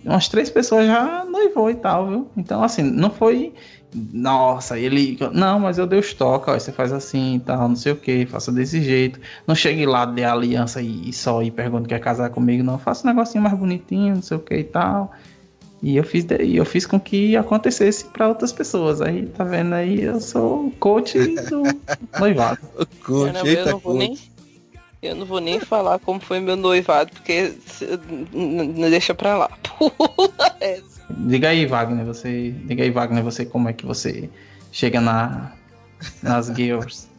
[0.07, 2.27] umas três pessoas já noivou e tal, viu?
[2.37, 3.53] Então, assim, não foi.
[4.13, 5.17] Nossa, ele.
[5.33, 7.95] Não, mas eu dei os toques, ó, você faz assim e tal, não sei o
[7.95, 9.19] que, faça desse jeito.
[9.47, 12.77] Não chegue lá, dê a aliança e, e só e pergunte quer casar comigo, não.
[12.77, 15.11] Faça um negocinho mais bonitinho, não sei o que e tal.
[15.81, 18.99] E eu fiz, de- eu fiz com que acontecesse para outras pessoas.
[19.01, 20.01] Aí, tá vendo aí?
[20.01, 21.17] Eu sou o coach
[21.49, 21.63] do
[22.19, 22.59] noivado.
[23.05, 23.97] Coach, Caramba, eu eita não vou coach.
[23.99, 24.17] nem.
[25.01, 27.53] Eu não vou nem falar como foi meu noivado, porque
[28.33, 29.49] não deixa pra lá.
[29.77, 31.05] Pula essa.
[31.09, 32.51] Diga aí, Wagner, você.
[32.65, 34.29] Diga aí, Wagner, você como é que você
[34.71, 35.53] chega na,
[36.21, 37.07] nas girls.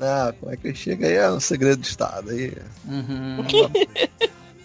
[0.00, 1.14] Ah, como é que chega aí?
[1.14, 2.30] É um segredo de Estado.
[2.30, 2.52] Aí.
[2.86, 3.44] Uhum.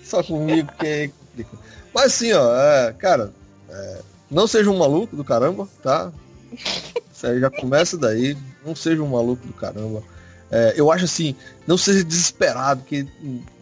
[0.04, 1.58] Só comigo que é complica.
[1.92, 3.34] Mas assim, ó, é, cara,
[3.68, 6.12] é, não seja um maluco do caramba, tá?
[7.12, 8.38] Isso aí já começa daí.
[8.64, 10.04] Não seja um maluco do caramba.
[10.56, 11.36] É, eu acho assim,
[11.66, 13.08] não seja desesperado, que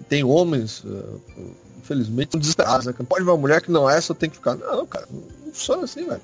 [0.09, 1.41] tem homens, é,
[1.79, 2.93] infelizmente, desesperados, né?
[3.07, 4.55] Pode ver uma mulher que não é, só tem que ficar.
[4.55, 6.19] Não, cara, não funciona assim, velho.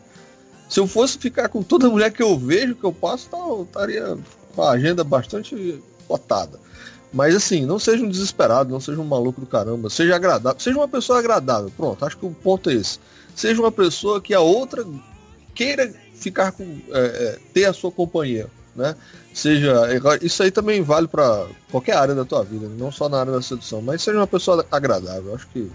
[0.68, 3.64] Se eu fosse ficar com toda mulher que eu vejo, que eu passo, tá, eu
[3.64, 4.18] estaria
[4.54, 6.60] com a agenda bastante lotada.
[7.14, 10.78] Mas assim, não seja um desesperado, não seja um maluco do caramba, seja agradável, seja
[10.78, 11.72] uma pessoa agradável.
[11.78, 13.00] Pronto, acho que o ponto é esse.
[13.34, 14.86] Seja uma pessoa que a outra
[15.56, 18.94] queira ficar com, é, é, ter a sua companhia, né?
[19.38, 19.84] Seja,
[20.24, 23.40] isso aí também vale para qualquer área da tua vida, não só na área da
[23.40, 25.36] sedução, mas seja uma pessoa agradável.
[25.36, 25.72] Acho que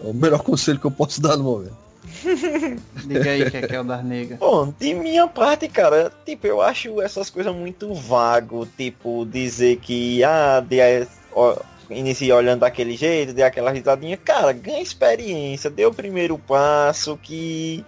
[0.00, 1.76] é o melhor conselho que eu posso dar no momento.
[3.04, 4.38] Diga aí, que é, que é o das negras.
[4.38, 10.22] Bom, de minha parte, cara, tipo, eu acho essas coisas muito vago, tipo, dizer que,
[10.22, 10.78] ah, de,
[11.32, 11.56] ó,
[11.90, 14.16] inicia olhando daquele jeito, dê aquela risadinha.
[14.16, 17.84] Cara, ganha experiência, dê o primeiro passo, que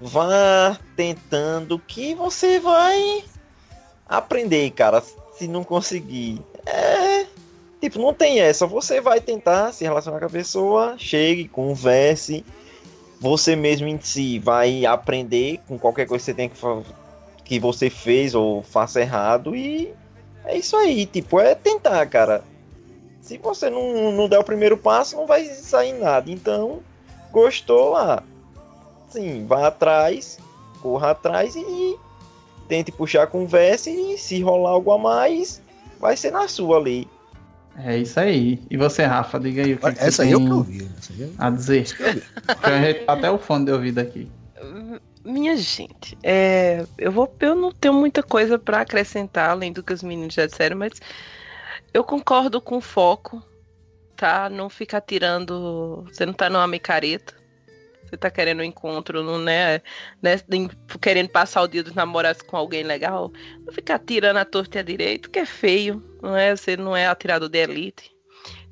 [0.00, 3.24] vá tentando, que você vai
[4.10, 5.00] aprender, cara,
[5.32, 6.42] se não conseguir.
[6.66, 7.26] É,
[7.80, 12.44] tipo, não tem essa, você vai tentar se relacionar com a pessoa, chegue, converse,
[13.20, 16.56] você mesmo em si vai aprender com qualquer coisa que você tem que,
[17.44, 19.94] que você fez ou faça errado e
[20.44, 22.42] é isso aí, tipo, é tentar, cara.
[23.20, 26.30] Se você não, não der o primeiro passo, não vai sair nada.
[26.30, 26.80] Então,
[27.30, 28.22] gostou, ah,
[29.08, 30.38] sim, vá atrás,
[30.80, 31.96] corra atrás e
[32.70, 35.60] tente puxar a conversa e se rolar algo a mais,
[35.98, 37.08] vai ser na sua ali.
[37.84, 38.62] É isso aí.
[38.70, 40.88] E você, Rafa, diga aí o que, Olha, que você essa aí eu que ouvi.
[41.18, 41.84] Eu- a dizer.
[41.98, 44.30] Eu até o fone de ouvido aqui.
[45.24, 49.92] Minha gente, é, eu vou, eu não tenho muita coisa pra acrescentar além do que
[49.92, 50.92] os meninos já disseram, mas
[51.92, 53.42] eu concordo com o foco,
[54.16, 54.48] tá?
[54.48, 57.34] Não ficar tirando, você não tá numa micareta,
[58.10, 59.80] você tá querendo um encontro, não né,
[60.20, 60.32] né,
[61.00, 63.32] querendo passar o dia dos namorados com alguém legal,
[63.64, 66.54] não ficar tirando a torta e a direita, que é feio, não é?
[66.54, 68.10] Você não é atirador de elite.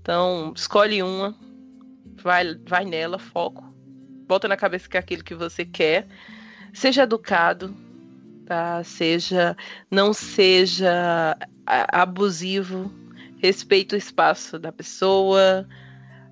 [0.01, 1.37] Então, escolhe uma,
[2.21, 3.63] vai, vai nela, foco,
[4.27, 6.09] bota na cabeça que é aquilo que você quer.
[6.73, 7.75] Seja educado,
[8.45, 8.83] tá?
[8.83, 9.57] Seja,
[9.91, 11.37] não seja
[11.67, 12.93] abusivo,
[13.41, 15.69] respeite o espaço da pessoa,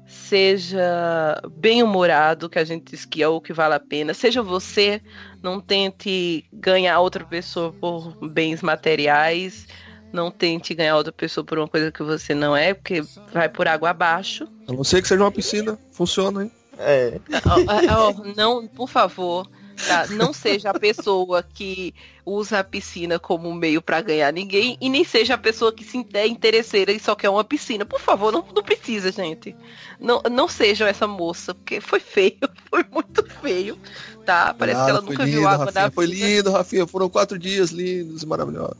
[0.06, 4.14] seja bem humorado, que a gente diz que é o que vale a pena.
[4.14, 5.00] Seja você,
[5.42, 9.66] não tente ganhar outra pessoa por bens materiais.
[10.12, 13.02] Não tente ganhar outra pessoa por uma coisa que você não é, porque
[13.32, 14.48] vai por água abaixo.
[14.68, 16.52] A não ser que seja uma piscina, funciona, hein?
[16.78, 17.18] É.
[17.44, 19.46] Ó, ó, não, por favor,
[19.76, 20.06] tá?
[20.10, 25.04] não seja a pessoa que usa a piscina como meio pra ganhar ninguém e nem
[25.04, 27.84] seja a pessoa que se é interesseira e só quer uma piscina.
[27.84, 29.54] Por favor, não, não precisa, gente.
[30.00, 33.78] Não, não sejam essa moça, porque foi feio, foi muito feio,
[34.24, 34.52] tá?
[34.54, 36.86] Parece que Nada, ela foi nunca lindo, viu água Rafinha, na Foi lindo, Rafinha.
[36.86, 38.76] Foram quatro dias lindos e maravilhosos.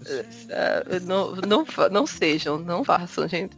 [0.51, 3.57] Ah, não, não, fa- não sejam, não façam, gente.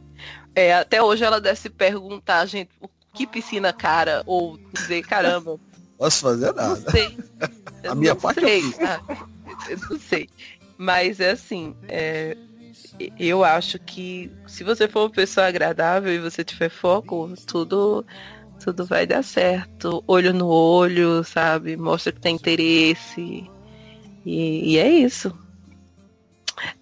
[0.54, 4.22] É, até hoje ela deve se perguntar, gente, o que piscina cara?
[4.26, 5.58] Ou dizer, caramba,
[5.98, 6.90] Posso fazer não nada.
[6.90, 7.18] sei.
[7.88, 8.62] A minha não parte eu sei?
[9.68, 10.28] Eu não sei.
[10.76, 12.36] Mas é assim, é,
[13.18, 18.04] eu acho que se você for uma pessoa agradável e você tiver foco, tudo
[18.58, 20.02] tudo vai dar certo.
[20.06, 21.76] Olho no olho, sabe?
[21.76, 23.48] Mostra que tem interesse.
[24.26, 25.32] E, e é isso.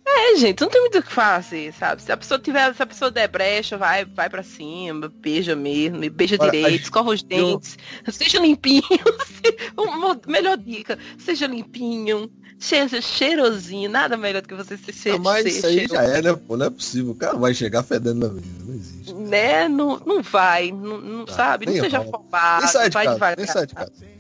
[0.07, 2.03] É, gente, não tem muito o que fazer, sabe?
[2.03, 6.09] Se a pessoa tiver, se a pessoa der brecha, vai, vai pra cima, beija mesmo,
[6.11, 7.77] beija Olha, direito, escova os dentes,
[8.11, 8.83] seja limpinho.
[9.77, 15.19] Uma melhor dica, seja limpinho, seja cheirosinho, nada melhor do que você ser, ser, Ah,
[15.19, 15.95] mas ser isso aí cheiroso.
[15.95, 16.35] já é, né?
[16.35, 17.13] Pô, não é possível.
[17.13, 18.65] O cara vai chegar fedendo na vida.
[18.65, 19.15] Não existe.
[19.15, 19.69] Né?
[19.69, 21.67] Não, não vai, não, não sabe?
[21.67, 22.11] Não seja rola.
[22.11, 23.15] afobado, de vai casa.
[23.15, 23.37] devagar.
[23.37, 24.16] Nem sai de casa.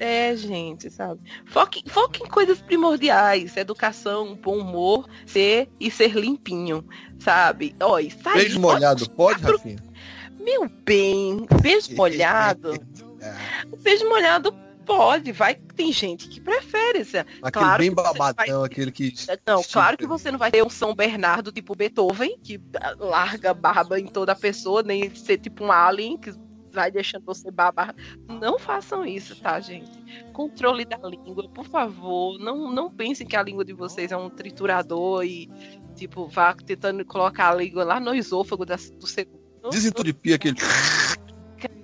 [0.00, 1.20] É, gente, sabe?
[1.44, 6.82] Foque, foque em coisas primordiais, educação, bom humor, ser e ser limpinho,
[7.18, 7.76] sabe?
[7.80, 9.76] Ó, sair, Beijo molhado, pode, quatro- Rafinha?
[10.38, 12.72] Meu bem, beijo molhado.
[13.70, 14.50] O beijo molhado
[14.86, 15.54] pode, vai.
[15.54, 17.04] Tem gente que prefere.
[17.04, 19.12] se- Aquele claro bem você vai- babadão, aquele que.
[19.46, 23.52] Não, claro que você não vai ter um São Bernardo tipo Beethoven, que ah, larga
[23.52, 26.32] barba em toda a pessoa, nem ser tipo um alien que
[26.72, 27.94] vai deixando você babar.
[28.28, 29.90] Não façam isso, tá, gente?
[30.32, 32.38] Controle da língua, por favor.
[32.38, 35.48] Não, não pensem que a língua de vocês é um triturador e,
[35.94, 39.40] tipo, vá tentando colocar a língua lá no esôfago da- do segundo.
[39.70, 40.56] Desentupir aquele.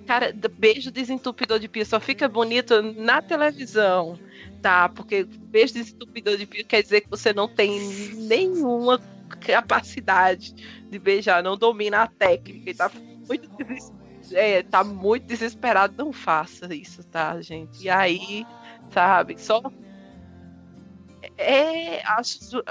[0.07, 4.17] Cara, beijo desentupidor de pia só fica bonito na televisão,
[4.61, 4.87] tá?
[4.87, 7.77] Porque beijo desentupidor de pia quer dizer que você não tem
[8.15, 8.99] nenhuma
[9.41, 10.53] capacidade
[10.89, 12.89] de beijar, não domina a técnica e tá
[13.27, 13.91] muito, deses-
[14.31, 15.93] é, tá muito desesperado.
[15.97, 17.83] Não faça isso, tá, gente?
[17.83, 18.45] E aí,
[18.91, 19.61] sabe, só.
[21.37, 22.63] É, acho,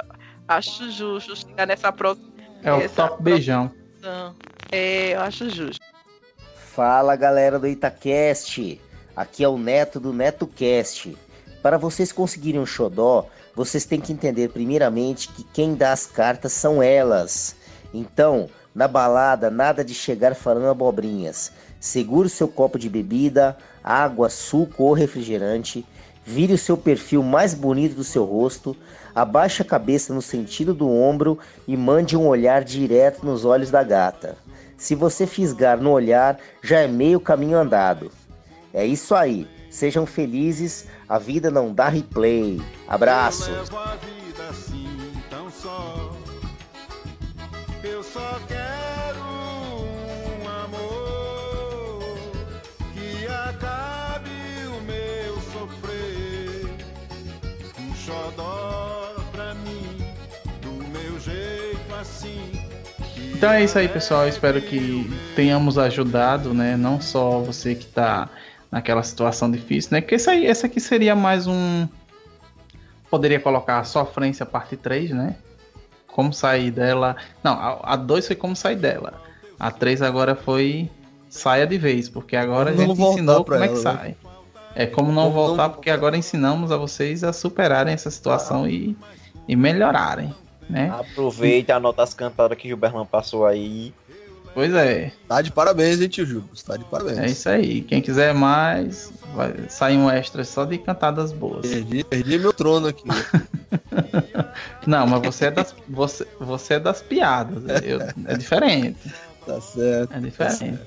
[0.49, 2.33] acho justo chegar nessa próxima.
[2.63, 3.71] É o top beijão.
[4.71, 5.85] É, eu acho justo.
[6.57, 8.81] Fala galera do Itacast,
[9.15, 11.17] aqui é o Neto do NetoCast.
[11.63, 16.53] Para vocês conseguirem um xodó, vocês têm que entender primeiramente que quem dá as cartas
[16.53, 17.57] são elas.
[17.95, 21.51] Então, na balada, nada de chegar falando abobrinhas.
[21.81, 25.83] Segure o seu copo de bebida, água, suco ou refrigerante,
[26.27, 28.77] vire o seu perfil mais bonito do seu rosto,
[29.15, 33.83] abaixe a cabeça no sentido do ombro e mande um olhar direto nos olhos da
[33.83, 34.37] gata.
[34.77, 38.13] Se você fisgar no olhar, já é meio caminho andado.
[38.75, 39.49] É isso aí.
[39.71, 42.61] Sejam felizes, a vida não dá replay.
[42.87, 43.51] Abraço.
[48.17, 48.41] Só.
[48.49, 49.23] Quero
[50.43, 52.03] um amor
[52.95, 54.31] que acabe
[54.69, 56.71] o meu sofrer.
[57.79, 60.03] Um xodó pra mim,
[60.63, 62.53] do meu jeito assim.
[63.35, 64.23] Então é isso aí, pessoal.
[64.23, 66.77] Eu espero que tenhamos ajudado, né?
[66.77, 68.31] Não só você que tá
[68.73, 70.01] naquela situação difícil, né?
[70.01, 71.87] Que esse aí, essa aqui seria mais um.
[73.11, 75.37] Poderia colocar a sofrência parte 3, né?
[76.17, 77.15] Como sair dela.
[77.45, 79.21] Não, a 2 foi como sair dela.
[79.61, 80.91] A 3 agora foi
[81.29, 83.99] saia de vez, porque agora a não gente voltar ensinou como é que ela, né?
[83.99, 84.17] sai.
[84.75, 88.97] É como não não voltar, porque agora ensinamos a vocês a superarem essa situação e,
[89.47, 90.35] e melhorarem,
[90.71, 90.91] né?
[90.91, 93.93] Aproveita, anota as cantadas que Gilberlan passou aí.
[94.57, 95.13] Pois é.
[95.29, 96.49] Tá de parabéns, hein, tio Júlio?
[96.67, 97.19] Tá de parabéns.
[97.19, 97.83] É isso aí.
[97.83, 101.67] Quem quiser mais, vai sair um extra só de cantadas boas.
[101.69, 103.05] Perdi, perdi meu trono aqui.
[104.87, 107.65] Não, mas você é das, você, você é das piadas.
[107.85, 108.97] eu- é diferente.
[109.45, 110.15] Tá certo.
[110.15, 110.81] É diferente.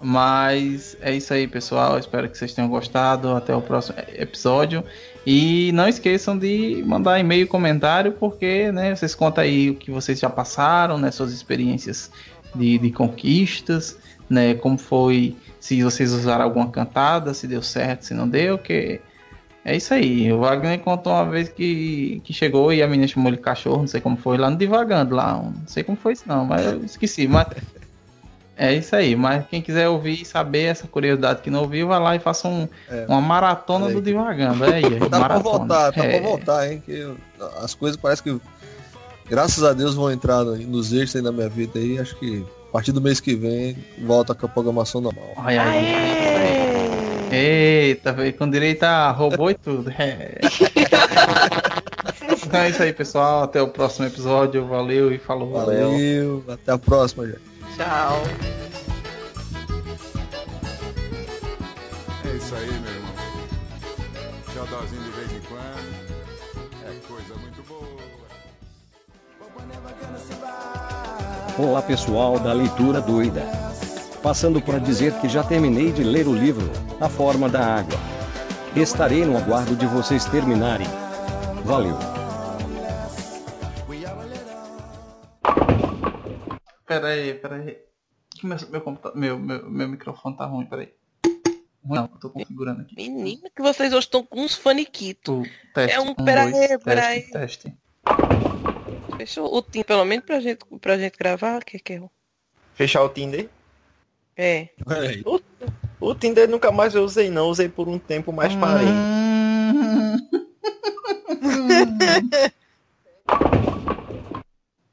[0.00, 1.96] Mas é isso aí, pessoal.
[2.00, 3.36] Espero que vocês tenham gostado.
[3.36, 4.82] Até o próximo episódio.
[5.24, 9.92] E não esqueçam de mandar e-mail e comentário, porque né, vocês contam aí o que
[9.92, 12.10] vocês já passaram, né, suas experiências
[12.54, 13.96] de, de conquistas,
[14.28, 19.00] né, como foi, se vocês usaram alguma cantada, se deu certo, se não deu, que
[19.64, 20.32] é isso aí.
[20.32, 23.86] O Wagner contou uma vez que, que chegou e a menina chamou ele cachorro, não
[23.86, 26.84] sei como foi, lá no Divagando, lá, não sei como foi isso não, mas eu
[26.84, 27.46] esqueci, mas
[28.56, 31.98] é isso aí, mas quem quiser ouvir e saber essa curiosidade que não ouviu, vai
[31.98, 33.06] lá e faça um, É.
[33.08, 34.64] uma maratona do Divagando.
[34.64, 35.58] É aí, aí, Tá pra maratona.
[35.58, 36.18] voltar, tá É.
[36.20, 36.82] pra voltar, hein?
[36.84, 37.12] Que
[37.62, 38.38] as coisas parece que,
[39.32, 41.98] graças a Deus, vão entrar no- nos eixos aí na minha vida aí.
[41.98, 45.32] Acho que a partir do mês que vem volta com a programação normal.
[45.38, 47.32] Ai, ai, ai.
[47.34, 49.90] Eita, veio com direito a robô e tudo.
[49.98, 50.38] É.
[52.44, 53.44] Então é isso aí, pessoal.
[53.44, 54.66] Até o próximo episódio.
[54.66, 55.52] Valeu e falou.
[55.52, 57.40] Valeu, até a próxima, gente.
[57.76, 58.22] Tchau.
[62.30, 63.01] É isso aí, meu
[71.62, 73.42] Olá pessoal da leitura doida.
[74.20, 76.68] Passando para dizer que já terminei de ler o livro
[77.00, 77.96] A Forma da Água.
[78.74, 80.86] Estarei no aguardo de vocês terminarem.
[81.64, 81.96] Valeu.
[86.84, 87.78] Pera aí, pera aí.
[88.30, 90.92] Que Meu, meu, meu, meu, meu microfone tá ruim, pera aí.
[91.84, 92.96] Ruim Não, eu tô configurando aqui.
[92.96, 95.48] Menina, que vocês hoje estão com uns faniquitos.
[95.74, 96.10] Teste, É um.
[96.10, 97.22] um, Peraí, dois, peraí.
[97.30, 98.41] teste, teste.
[99.22, 101.62] Fechou o Tim, pelo menos pra gente, pra gente gravar.
[101.62, 102.02] O que que é?
[102.74, 103.48] Fechar o Tinder?
[104.36, 104.70] É.
[105.24, 105.40] O,
[106.00, 107.48] o Tinder nunca mais eu usei, não.
[107.48, 108.88] Usei por um tempo, mas parei.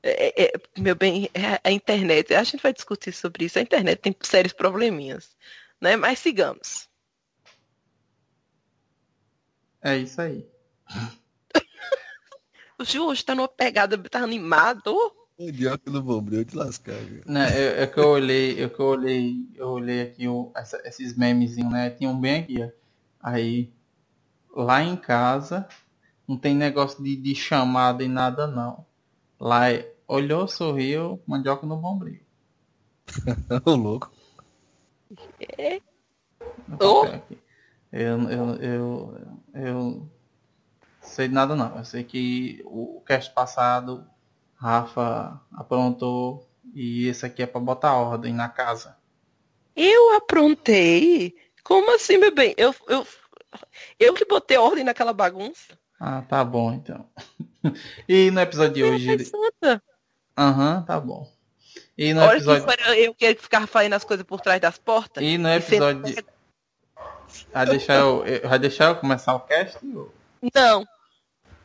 [0.02, 3.60] É, é, meu bem, é a internet, a gente vai discutir sobre isso.
[3.60, 5.36] A internet tem sérios probleminhas,
[5.80, 5.98] né?
[5.98, 6.88] Mas sigamos.
[9.82, 10.48] É isso aí.
[12.80, 14.96] O Gil hoje tá numa pegada, tá animado.
[15.38, 16.96] Idiota no bombril de lascar.
[16.96, 17.22] viu?
[17.26, 20.82] Né, é, é que eu olhei, é que eu olhei, eu olhei aqui o, essa-
[20.86, 21.90] esses memezinhos, né?
[21.90, 22.70] Tinham bem aqui, ó.
[23.22, 23.72] Aí,
[24.56, 25.68] lá em casa,
[26.28, 28.86] não tem negócio de, de chamada e nada não.
[29.40, 32.20] Lá é, olhou, sorriu, mandioca no bombril.
[33.66, 34.12] Ô, louco.
[35.58, 35.82] É.
[37.92, 39.18] Eu, eu, eu,
[39.54, 40.10] eu
[41.10, 41.78] sei de nada não.
[41.78, 44.05] Eu sei que o, cast passado,
[44.55, 48.97] Rafa aprontou e esse aqui é pra botar ordem na casa.
[49.76, 51.36] Eu aprontei?
[51.64, 52.53] Como assim, meu bem?
[52.57, 53.07] Eu, eu,
[53.99, 55.78] eu que botei ordem naquela bagunça.
[55.99, 57.05] Ah, tá bom então.
[58.07, 59.32] e no episódio de hoje.
[60.38, 61.30] Aham, tá bom.
[61.97, 62.66] E no Olha episódio.
[62.66, 65.22] que eu que ficava fazendo as coisas por trás das portas.
[65.24, 66.26] E no episódio de.
[67.53, 69.78] Vai deixar eu, eu- vai deixar eu começar o cast?
[69.86, 70.12] ou-
[70.55, 70.86] Não.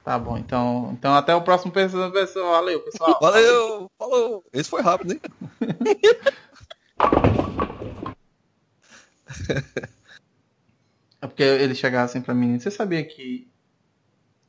[0.05, 2.13] Tá bom, então, então até o próximo pessoal.
[2.13, 2.51] pessoal.
[2.51, 3.19] Valeu, pessoal.
[3.23, 4.45] Valeu, falou.
[4.53, 5.21] Esse foi rápido, hein?
[11.21, 13.51] É porque ele chegava assim pra mim, você sabia que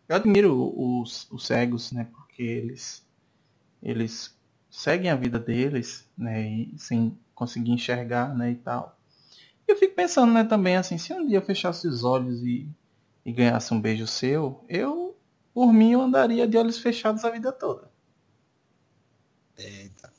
[0.09, 2.05] eu admiro os, os cegos, né?
[2.11, 3.07] Porque eles
[3.81, 4.37] eles
[4.69, 6.45] seguem a vida deles, né?
[6.45, 8.51] E, sem conseguir enxergar, né?
[8.51, 8.99] E tal.
[9.65, 10.43] E eu fico pensando, né?
[10.43, 12.67] Também assim, se um dia eu fechasse os olhos e,
[13.25, 15.14] e ganhasse um beijo seu, eu,
[15.55, 17.89] por mim, eu andaria de olhos fechados a vida toda.
[19.57, 20.11] Eita.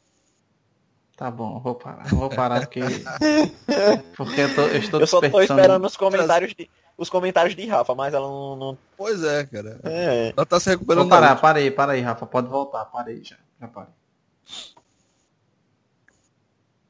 [1.14, 2.10] Tá bom, eu vou parar.
[2.10, 2.80] Eu vou parar porque.
[4.16, 7.66] Porque eu, tô, eu estou Eu só tô esperando os comentários de, os comentários de
[7.66, 8.56] Rafa, mas ela não.
[8.56, 8.78] não...
[8.96, 9.78] Pois é, cara.
[9.84, 10.32] É.
[10.34, 11.02] Ela tá se recuperando.
[11.02, 12.24] Vou parar, da parei, parei, Rafa.
[12.24, 13.36] Pode voltar, parei já.
[13.60, 13.92] Já parei.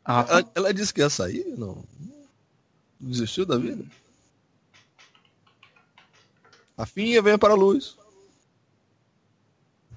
[0.04, 1.44] Rafa, Ela, ela disse que ia sair?
[1.58, 1.84] Não.
[3.00, 3.84] Não Desistiu da vida?
[6.78, 7.96] A finha venha para a luz.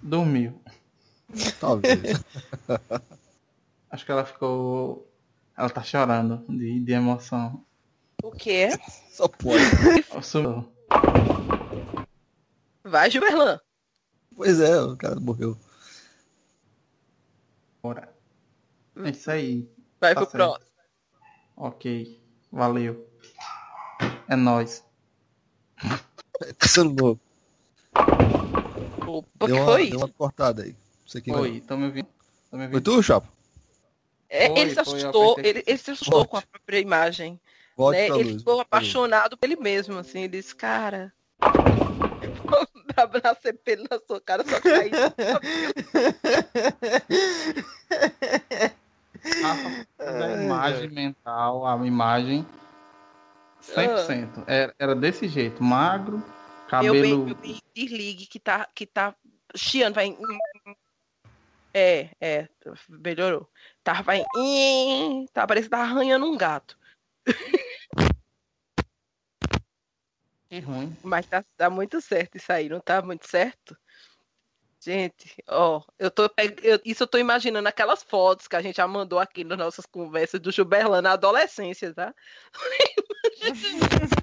[0.02, 0.62] Dormiu.
[1.60, 2.00] Talvez.
[3.92, 5.08] Acho que ela ficou.
[5.58, 7.66] Ela tá chorando de, de emoção.
[8.24, 8.70] O quê?
[9.12, 9.64] Só pode.
[10.24, 10.72] Sumiu.
[12.84, 13.60] Vai, Gilberlan.
[14.36, 15.58] Pois é, o cara morreu.
[17.84, 18.14] Bora.
[18.96, 19.70] É isso aí.
[20.00, 20.46] Vai Tá pro certo.
[20.54, 20.70] próximo.
[21.58, 22.22] Ok.
[22.52, 23.08] Valeu.
[24.28, 24.84] É nóis.
[26.58, 27.20] Pensando novo.
[29.10, 30.72] Opa, Deu que uma, foi deu uma cortada aí.
[30.72, 31.62] Não sei quem Oi, vai.
[31.62, 32.08] tô me ouvindo?
[32.52, 32.84] Tô me Foi ouvindo?
[32.84, 33.28] tu, Chapa?
[34.30, 37.40] É, Foi, ele se foi, assustou, pensei ele, ele se assustou com a própria imagem.
[37.76, 38.06] Volte né?
[38.08, 38.42] Ele luz.
[38.42, 41.12] ficou apaixonado por ele mesmo, assim, ele disse, cara.
[42.94, 44.92] Pra nascer pelo na sua cara, só cair.
[50.00, 52.46] a imagem mental, a imagem
[53.62, 54.44] 100%.
[54.46, 56.22] Era, era desse jeito, magro,
[56.70, 57.02] Meu cabelo.
[57.02, 59.16] bem, meu bem, desligue que tá, que tá
[59.56, 60.16] chiando, vai.
[61.74, 62.48] É, é,
[62.88, 63.50] melhorou.
[63.84, 64.24] Tava vai.
[65.34, 66.78] Tá parecendo que tá arranhando um gato.
[70.50, 70.96] Que ruim.
[71.04, 73.76] Mas tá, tá muito certo isso aí, não tá muito certo?
[74.82, 76.24] Gente, ó, eu tô
[76.64, 79.86] eu- isso eu tô imaginando aquelas fotos que a gente já mandou aqui nas nossas
[79.86, 82.16] conversas do Gilberlan na adolescência, tá?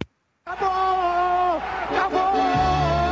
[0.49, 1.61] Acabou!
[1.91, 3.06] Acabou!